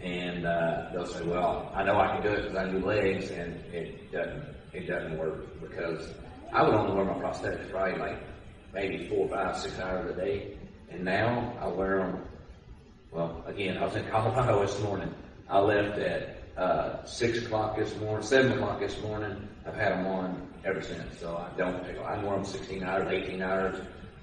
[0.00, 3.30] and uh, they'll say, "Well, I know I can do it because I do legs,"
[3.30, 4.44] and it doesn't.
[4.72, 6.12] It doesn't work because
[6.52, 8.18] I would only wear my prosthetics probably like
[8.72, 10.56] maybe four, five, six hours a day,
[10.90, 12.22] and now I wear them
[13.10, 15.12] well, again, I was in Colorado this morning.
[15.48, 19.48] I left at uh, six o'clock this morning, seven o'clock this morning.
[19.66, 21.98] I've had them on ever since, so I don't take.
[21.98, 23.80] I wear them sixteen hours, eighteen hours.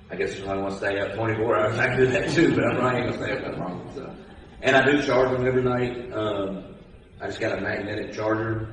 [0.09, 2.55] I guess if somebody wants to stay up twenty-four hours, I can do that too.
[2.55, 3.91] But I'm not even gonna stay up that long.
[3.93, 4.15] So,
[4.62, 6.12] and I do charge them every night.
[6.14, 6.76] Um,
[7.20, 8.70] I just got a magnetic charger,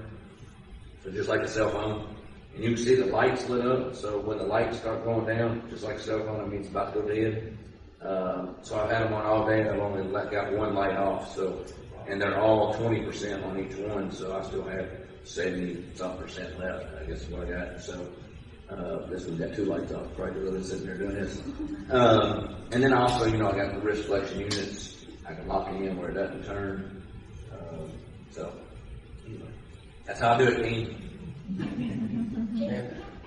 [1.02, 2.14] so just like a cell phone.
[2.54, 3.94] And you can see the lights lit up.
[3.94, 6.70] So when the lights start going down, just like a cell phone, it means it's
[6.70, 7.58] about to go dead.
[8.02, 11.34] Um, so I've had them on all day, I've only got one light off.
[11.34, 11.64] So,
[12.06, 14.12] and they're all twenty percent on each one.
[14.12, 14.88] So I still have
[15.24, 16.86] seventy some percent left.
[17.00, 17.80] I guess what I got.
[17.80, 18.06] So
[18.68, 20.06] uh, this one's got two lights off.
[20.16, 21.40] Probably really sitting there doing this.
[21.90, 24.93] Um, and then also, you know, I got the wrist flexion units.
[25.26, 27.02] I can lock it in where it doesn't turn.
[27.52, 27.90] Um,
[28.30, 28.52] so
[29.26, 29.48] anyway,
[30.04, 31.04] that's how I do it, Dean.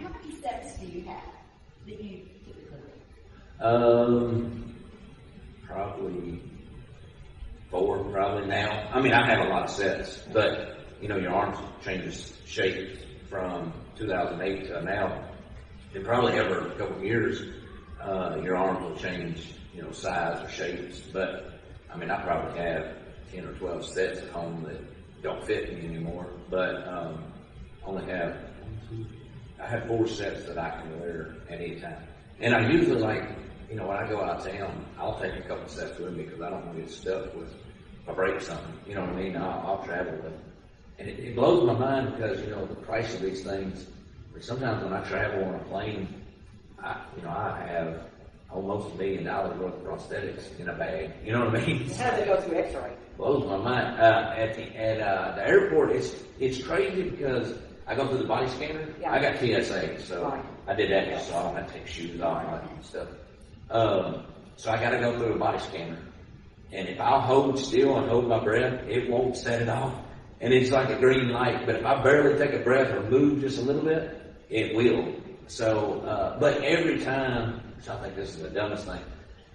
[0.01, 1.23] How many steps do you have
[1.85, 2.79] that you typically?
[3.59, 4.75] Um,
[5.65, 6.41] probably
[7.71, 8.89] four, probably now.
[8.93, 12.97] I mean, I have a lot of sets, but you know, your arms changes shape
[13.29, 15.23] from 2008 to now.
[15.93, 17.41] and probably ever a couple of years,
[18.01, 20.99] uh, your arms will change, you know, size or shapes.
[20.99, 21.56] But
[21.97, 22.95] I mean, I probably have
[23.31, 26.27] 10 or 12 sets at home that don't fit me anymore.
[26.47, 27.23] But um,
[27.83, 28.37] only have
[29.59, 32.03] I have four sets that I can wear at any time.
[32.39, 33.23] And I usually like,
[33.67, 36.25] you know, when I go out of town, I'll take a couple sets with me
[36.25, 37.51] because I don't want to get stuck with
[38.03, 38.79] if I break something.
[38.85, 39.35] You know what I mean?
[39.35, 40.33] I'll, I'll travel with.
[40.99, 43.87] And it, it blows my mind because you know the price of these things.
[44.39, 46.23] Sometimes when I travel on a plane,
[46.77, 48.03] I, you know, I have
[48.51, 51.11] almost a million dollars worth of prosthetics in a bag.
[51.23, 51.89] You know what I mean?
[51.89, 52.93] How it go through X-ray?
[53.17, 53.99] blows my mind.
[53.99, 58.27] Uh, at the at uh, the airport, it's it's crazy because I go through the
[58.27, 58.87] body scanner.
[59.01, 59.11] Yeah.
[59.11, 60.43] I got TSA, so Right.
[60.67, 62.85] I did that just so I don't have to take shoes off and all that
[62.85, 63.07] stuff.
[63.71, 64.23] Um,
[64.55, 65.97] so I got to go through a body scanner,
[66.71, 69.93] and if I'll hold still and hold my breath, it won't set it off,
[70.41, 71.65] and it's like a green light.
[71.65, 75.13] But if I barely take a breath or move just a little bit, it will.
[75.47, 79.01] So, uh, but every time, which I think this is the dumbest thing.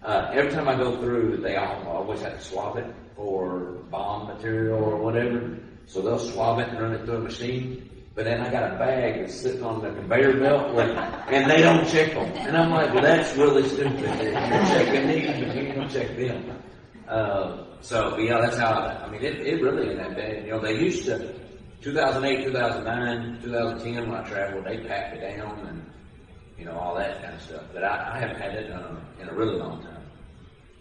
[0.02, 4.28] Uh, every time I go through, they all always have to swab it for bomb
[4.28, 5.58] material or whatever.
[5.86, 7.88] So they'll swab it and run it through a machine.
[8.14, 10.90] But then I got a bag that's sitting on the conveyor belt, like,
[11.28, 12.30] and they don't check them.
[12.36, 14.00] And I'm like, well, that's really stupid.
[14.00, 16.62] You're checking these, but you don't check them.
[17.08, 20.44] Uh, so, but yeah, that's how, I, I mean, it, it really ain't that bad.
[20.44, 21.34] You know, they used to,
[21.80, 25.82] 2008, 2009, 2010, when I traveled, they packed it down and,
[26.58, 27.62] you know, all that kind of stuff.
[27.72, 30.02] But I, I haven't had it done in a really long time.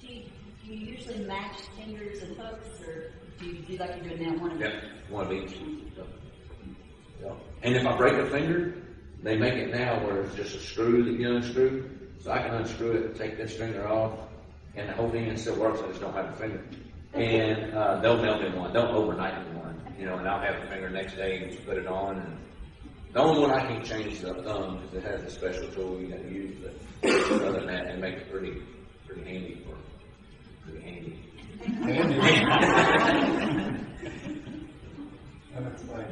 [0.01, 0.23] Do you,
[0.65, 4.41] do you usually match fingers and hooks, or do you do like you're doing now,
[4.41, 5.51] one of Yep, one of each.
[5.97, 6.07] Yep.
[7.23, 7.37] Yep.
[7.63, 8.73] And if I break a finger,
[9.23, 11.89] they make it now where it's just a screw that you unscrew.
[12.19, 14.13] So I can unscrew it, and take this finger off,
[14.75, 15.79] and the whole thing still works.
[15.83, 16.63] I just don't have a finger.
[17.13, 18.71] And uh, they'll mail me one.
[18.71, 19.81] They'll overnight me one.
[19.99, 22.17] You know, and I'll have the finger next day and just put it on.
[22.17, 22.37] And
[23.13, 25.99] the only one I can't change is the thumb because it has a special tool
[25.99, 26.57] you got to use.
[26.61, 26.73] But
[27.31, 28.61] other than that, it makes it pretty,
[29.05, 29.75] pretty handy for,
[30.69, 31.19] pretty handy.
[35.53, 36.05] That's funny.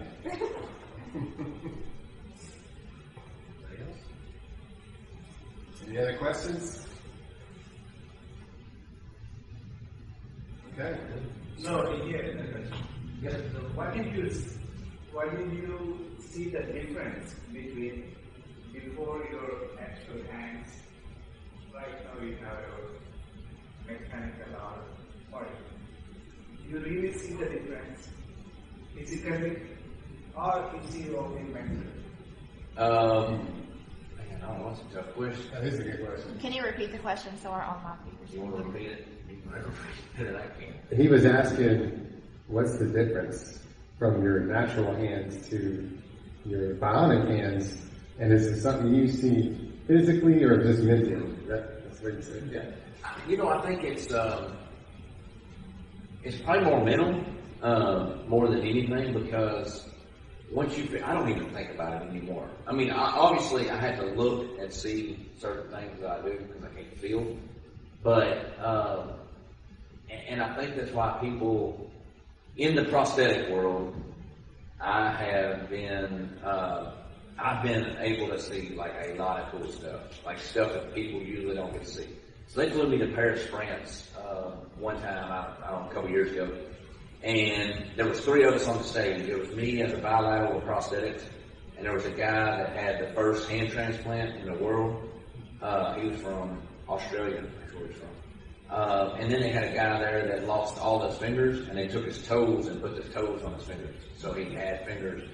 [5.87, 6.85] Any other questions?
[10.73, 10.99] Okay.
[11.59, 12.63] No, here,
[13.21, 13.35] yes,
[13.73, 14.31] why did you,
[15.11, 15.99] why did you
[16.30, 18.15] see the difference between
[18.71, 20.69] before your actual hands,
[21.73, 24.82] right now you have your mechanical arm,
[25.34, 25.47] or
[26.67, 28.09] you really see the difference
[28.95, 29.57] physically,
[30.36, 31.88] or is it only mentally?
[32.77, 33.39] Um,
[34.15, 34.69] man, I don't know.
[34.69, 35.45] That's a tough question.
[35.51, 36.39] That is a good question.
[36.39, 39.07] Can you repeat the question so our online viewers You want to repeat it?
[39.30, 40.36] You can repeat it.
[40.36, 41.01] I can't.
[41.01, 43.59] He was asking, what's the difference
[43.97, 45.89] from your natural hands to
[46.45, 47.77] your bionic hands?
[48.19, 51.33] And is it something you see physically or just mentally?
[51.47, 52.49] That, that's what he said.
[52.51, 53.19] Yeah.
[53.27, 54.57] You know, I think it's um,
[56.23, 57.23] it's probably more mental
[57.61, 59.87] uh, more than anything because
[60.51, 62.49] once you, I don't even think about it anymore.
[62.67, 66.39] I mean, I, obviously, I had to look and see certain things that I do
[66.39, 67.37] because I can't feel,
[68.03, 69.11] but um,
[70.09, 71.91] and I think that's why people
[72.57, 73.95] in the prosthetic world,
[74.82, 76.38] I have been.
[76.43, 76.91] Uh,
[77.38, 81.21] I've been able to see like a lot of cool stuff, like stuff that people
[81.21, 82.07] usually don't get to see.
[82.47, 85.93] So they flew me to Paris, France, uh, one time, I, I don't know, a
[85.93, 86.51] couple years ago,
[87.23, 89.30] and there was three of us on the stage.
[89.30, 91.23] It was me as a bilateral with prosthetics,
[91.77, 95.09] and there was a guy that had the first hand transplant in the world.
[95.61, 98.09] Uh, he was from Australia, that's where he's from.
[98.70, 101.88] Uh, and then they had a guy there that lost all his fingers, and they
[101.88, 105.28] took his toes and put the toes on his fingers, so he had fingers.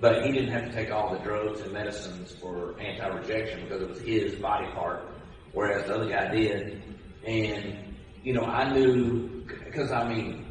[0.00, 3.88] But he didn't have to take all the drugs and medicines for anti-rejection because it
[3.88, 5.08] was his body part,
[5.52, 6.82] whereas the other guy did.
[7.26, 7.76] And
[8.22, 10.46] you know, I knew because I mean,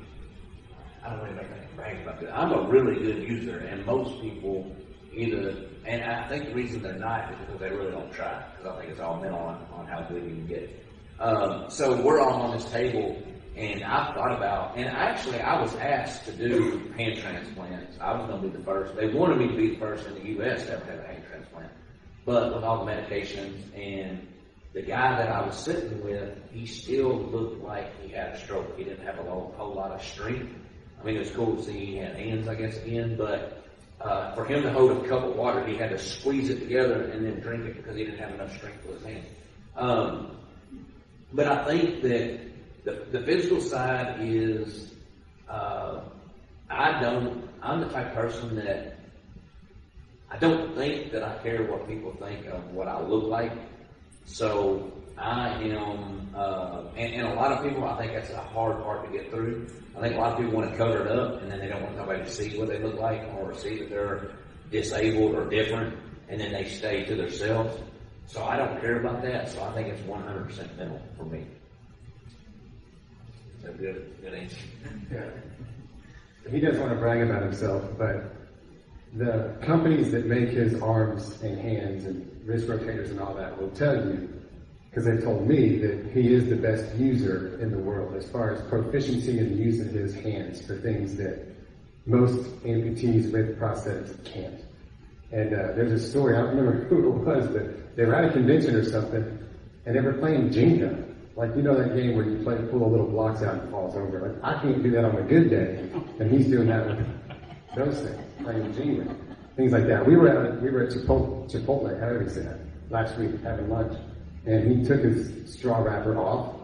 [1.05, 2.29] I don't really make any brag about this.
[2.33, 4.75] I'm a really good user, and most people
[5.13, 5.55] either,
[5.85, 8.43] and I think the reason they're not is because they really don't try.
[8.57, 10.84] Because I think it's all mental on, on how good you can get.
[11.19, 13.21] Um, so we're all on this table,
[13.55, 17.97] and I thought about, and actually I was asked to do hand transplants.
[18.01, 18.95] I was going to be the first.
[18.95, 20.65] They wanted me to be the first in the U.S.
[20.65, 21.71] to ever have a hand transplant,
[22.25, 24.27] but with all the medications and
[24.73, 28.77] the guy that I was sitting with, he still looked like he had a stroke.
[28.77, 30.53] He didn't have a whole, whole lot of strength.
[30.99, 33.63] I mean, it was cool to see he had hands, I guess, again, but
[34.01, 37.03] uh, for him to hold a cup of water, he had to squeeze it together
[37.03, 39.25] and then drink it because he didn't have enough strength with his hand.
[39.77, 40.37] Um,
[41.35, 42.39] but I think that
[42.85, 44.93] the, the physical side is,
[45.49, 45.99] uh,
[46.69, 48.97] I don't, I'm the type of person that
[50.31, 53.51] I don't think that I care what people think of what I look like.
[54.25, 58.81] So I am, uh, and, and a lot of people, I think that's a hard
[58.81, 59.67] part to get through.
[59.97, 61.83] I think a lot of people want to cover it up and then they don't
[61.83, 64.31] want nobody to see what they look like or see that they're
[64.71, 65.97] disabled or different
[66.29, 67.77] and then they stay to themselves.
[68.27, 71.45] So I don't care about that, so I think it's 100% mental for me.
[73.57, 74.57] Is that good, good answer?
[75.11, 75.29] Yeah.
[76.49, 78.35] He doesn't want to brag about himself, but
[79.15, 83.71] the companies that make his arms and hands and wrist rotators and all that will
[83.71, 84.29] tell you,
[84.89, 88.51] because they've told me that he is the best user in the world as far
[88.51, 91.45] as proficiency in using his hands for things that
[92.05, 94.61] most amputees with prosthetics can't.
[95.31, 98.25] And uh, there's a story, I don't remember who it was, but they were at
[98.25, 99.39] a convention or something,
[99.85, 101.13] and they were playing Jenga.
[101.35, 103.95] Like, you know that game where you play, pull the little blocks out and falls
[103.95, 104.19] over.
[104.19, 105.89] Like, I can't do that on a good day,
[106.19, 107.05] and he's doing that with
[107.75, 109.15] those things, playing Jenga.
[109.55, 110.05] Things like that.
[110.05, 113.69] We were at, we were at Chipotle, Chipotle, however you say that, last week having
[113.69, 113.97] lunch,
[114.45, 116.55] and he took his straw wrapper off,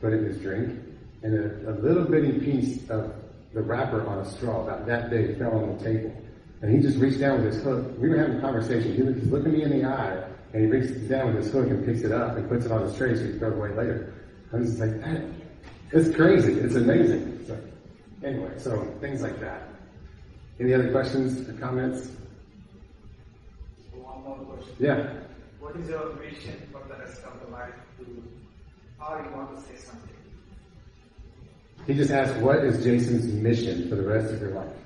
[0.00, 0.78] put in his drink,
[1.22, 3.12] and a, a little bitty piece of
[3.52, 6.12] the wrapper on a straw, about that big, fell on the table.
[6.62, 7.98] And he just reached down with his hook.
[7.98, 8.94] We were having a conversation.
[8.94, 10.22] He was looking me in the eye,
[10.52, 12.82] and he reaches down with his hook and picks it up and puts it on
[12.82, 14.14] his tray so he can throw it away later.
[14.52, 15.22] I was just like, that,
[15.92, 16.52] it's crazy.
[16.54, 17.44] It's amazing.
[17.46, 17.58] So,
[18.24, 19.68] anyway, so things like that.
[20.58, 22.10] Any other questions or comments?
[23.92, 24.74] One more question.
[24.78, 25.12] Yeah.
[25.60, 28.04] What is your vision for the rest of the life to,
[29.04, 30.10] or you want to say something?
[31.86, 34.76] He just asked, what is Jason's mission for the rest of your life?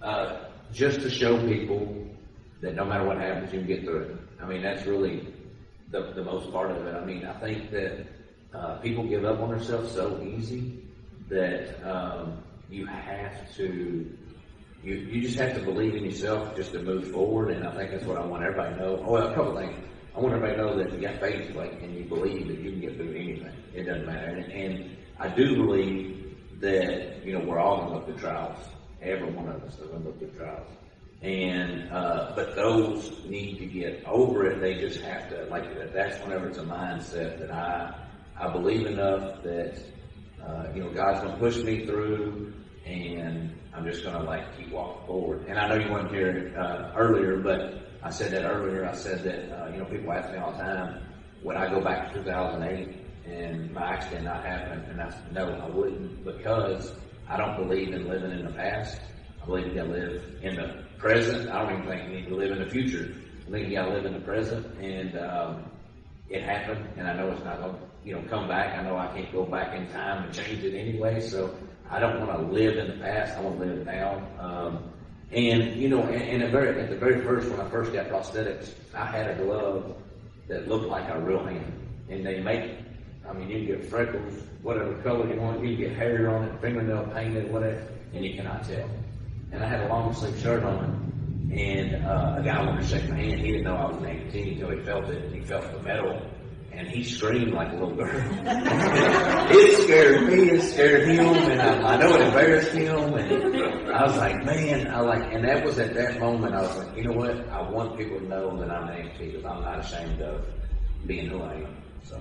[0.00, 2.06] Uh, just to show people
[2.62, 4.16] that no matter what happens, you can get through it.
[4.40, 5.26] I mean, that's really
[5.90, 6.94] the, the most part of it.
[6.94, 8.06] I mean, I think that
[8.54, 10.82] uh, people give up on themselves so easy
[11.28, 14.16] that um, you have to,
[14.82, 17.50] you, you just have to believe in yourself just to move forward.
[17.50, 19.04] And I think that's what I want everybody to know.
[19.06, 19.76] Oh, well, a couple things.
[20.14, 22.70] I want everybody to know that you got faith, like, and you believe that you
[22.70, 23.52] can get through anything.
[23.74, 24.26] It doesn't matter.
[24.26, 28.58] And, and I do believe that, you know, we're all going to go through trials.
[29.00, 30.68] Every one of us is going to go through trials.
[31.22, 34.60] And, uh, but those need to get over it.
[34.60, 37.94] They just have to, like, that's whenever it's a mindset that I,
[38.36, 39.80] I believe enough that,
[40.44, 42.52] uh, you know, God's going to push me through
[42.84, 45.46] and I'm just going to like keep walking forward.
[45.48, 48.84] And I know you weren't here, uh, earlier, but I said that earlier.
[48.84, 51.02] I said that, uh, you know, people ask me all the time,
[51.42, 52.96] would I go back to 2008
[53.26, 54.80] and my accident not happen?
[54.90, 56.92] And I said, no, I wouldn't because
[57.28, 59.00] I don't believe in living in the past.
[59.40, 61.50] I believe you gotta live in the present.
[61.50, 63.12] I don't even think you need to live in the future.
[63.46, 65.64] I think you gotta live in the present and, um,
[66.30, 68.78] it happened and I know it's not gonna, you know, come back.
[68.78, 71.20] I know I can't go back in time and change it anyway.
[71.20, 71.54] So
[71.90, 73.36] I don't want to live in the past.
[73.36, 74.22] I want to live now.
[74.38, 74.92] Um,
[75.32, 78.72] and you know, and, and very, at the very first, when I first got prosthetics,
[78.94, 79.96] I had a glove
[80.48, 81.72] that looked like a real hand.
[82.08, 82.70] And they make,
[83.28, 85.62] I mean, you can get freckles, whatever color you want.
[85.62, 88.88] You can get hair on it, fingernail painted, whatever, and you cannot tell.
[89.52, 93.08] And I had a long sleeve shirt on, and uh, a guy wanted to shake
[93.08, 93.40] my hand.
[93.40, 95.82] He didn't know I was an amputee until he felt it, and he felt the
[95.82, 96.20] metal
[96.74, 98.08] and he screamed like a little girl.
[98.10, 103.14] it scared me, it scared him, and I, I know it embarrassed him.
[103.14, 106.54] And I was like, man, I like, and that was at that moment.
[106.54, 107.48] I was like, you know what?
[107.50, 110.46] I want people to know that I'm an amputee because I'm not ashamed of
[111.06, 111.76] being who I am.
[112.04, 112.18] So.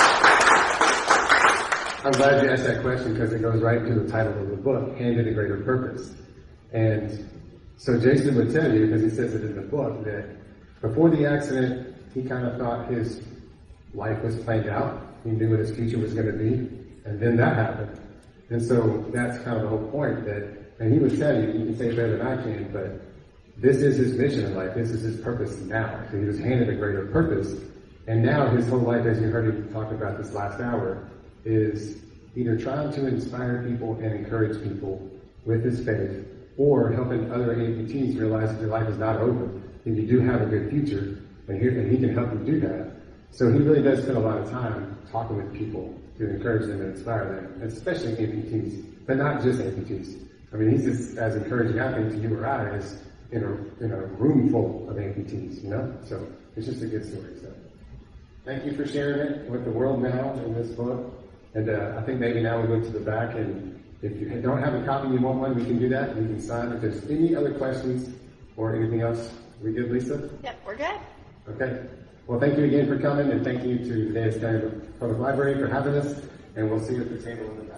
[2.04, 4.56] I'm glad you asked that question because it goes right to the title of the
[4.56, 6.14] book, Handed a Greater Purpose.
[6.74, 7.30] And
[7.78, 10.36] so Jason would tell you, because he says it in the book, that
[10.82, 13.22] before the accident, he kind of thought his
[13.94, 15.00] life was planned out.
[15.24, 16.68] He knew what his future was going to be.
[17.06, 17.98] And then that happened.
[18.50, 21.64] And so that's kind of the whole point that, and he would tell you, you
[21.64, 23.00] can say it better than I can, but
[23.56, 24.74] this is his mission in life.
[24.74, 26.04] This is his purpose now.
[26.10, 27.54] So he was handed a greater purpose.
[28.06, 31.08] And now his whole life, as you heard him talk about this last hour,
[31.44, 32.02] is
[32.36, 35.10] either trying to inspire people and encourage people
[35.44, 36.26] with his faith
[36.56, 39.50] or helping other amputees realize that their life is not over
[39.84, 42.60] and you do have a good future and, here, and he can help you do
[42.60, 42.92] that.
[43.30, 46.80] So he really does spend a lot of time talking with people to encourage them
[46.80, 50.28] and inspire them, especially amputees, but not just amputees.
[50.52, 53.84] I mean, he's just as encouraging, I think, to you or I as in a,
[53.84, 55.92] in a room full of amputees, you know?
[56.04, 56.24] So
[56.56, 57.34] it's just a good story.
[57.40, 57.52] So
[58.44, 61.23] thank you for sharing it with the world now in this book.
[61.54, 63.74] And uh, I think maybe now we go to the back and
[64.04, 66.14] if you don't have a copy and you want one, we can do that.
[66.14, 66.72] We can sign.
[66.72, 68.14] If there's any other questions
[68.54, 69.32] or anything else,
[69.62, 70.28] we good, Lisa?
[70.42, 71.00] Yep, we're good.
[71.48, 71.86] Okay.
[72.26, 75.54] Well, thank you again for coming, and thank you to the Daviess County Public Library
[75.54, 76.20] for having us,
[76.54, 77.73] and we'll see you at the table in the back.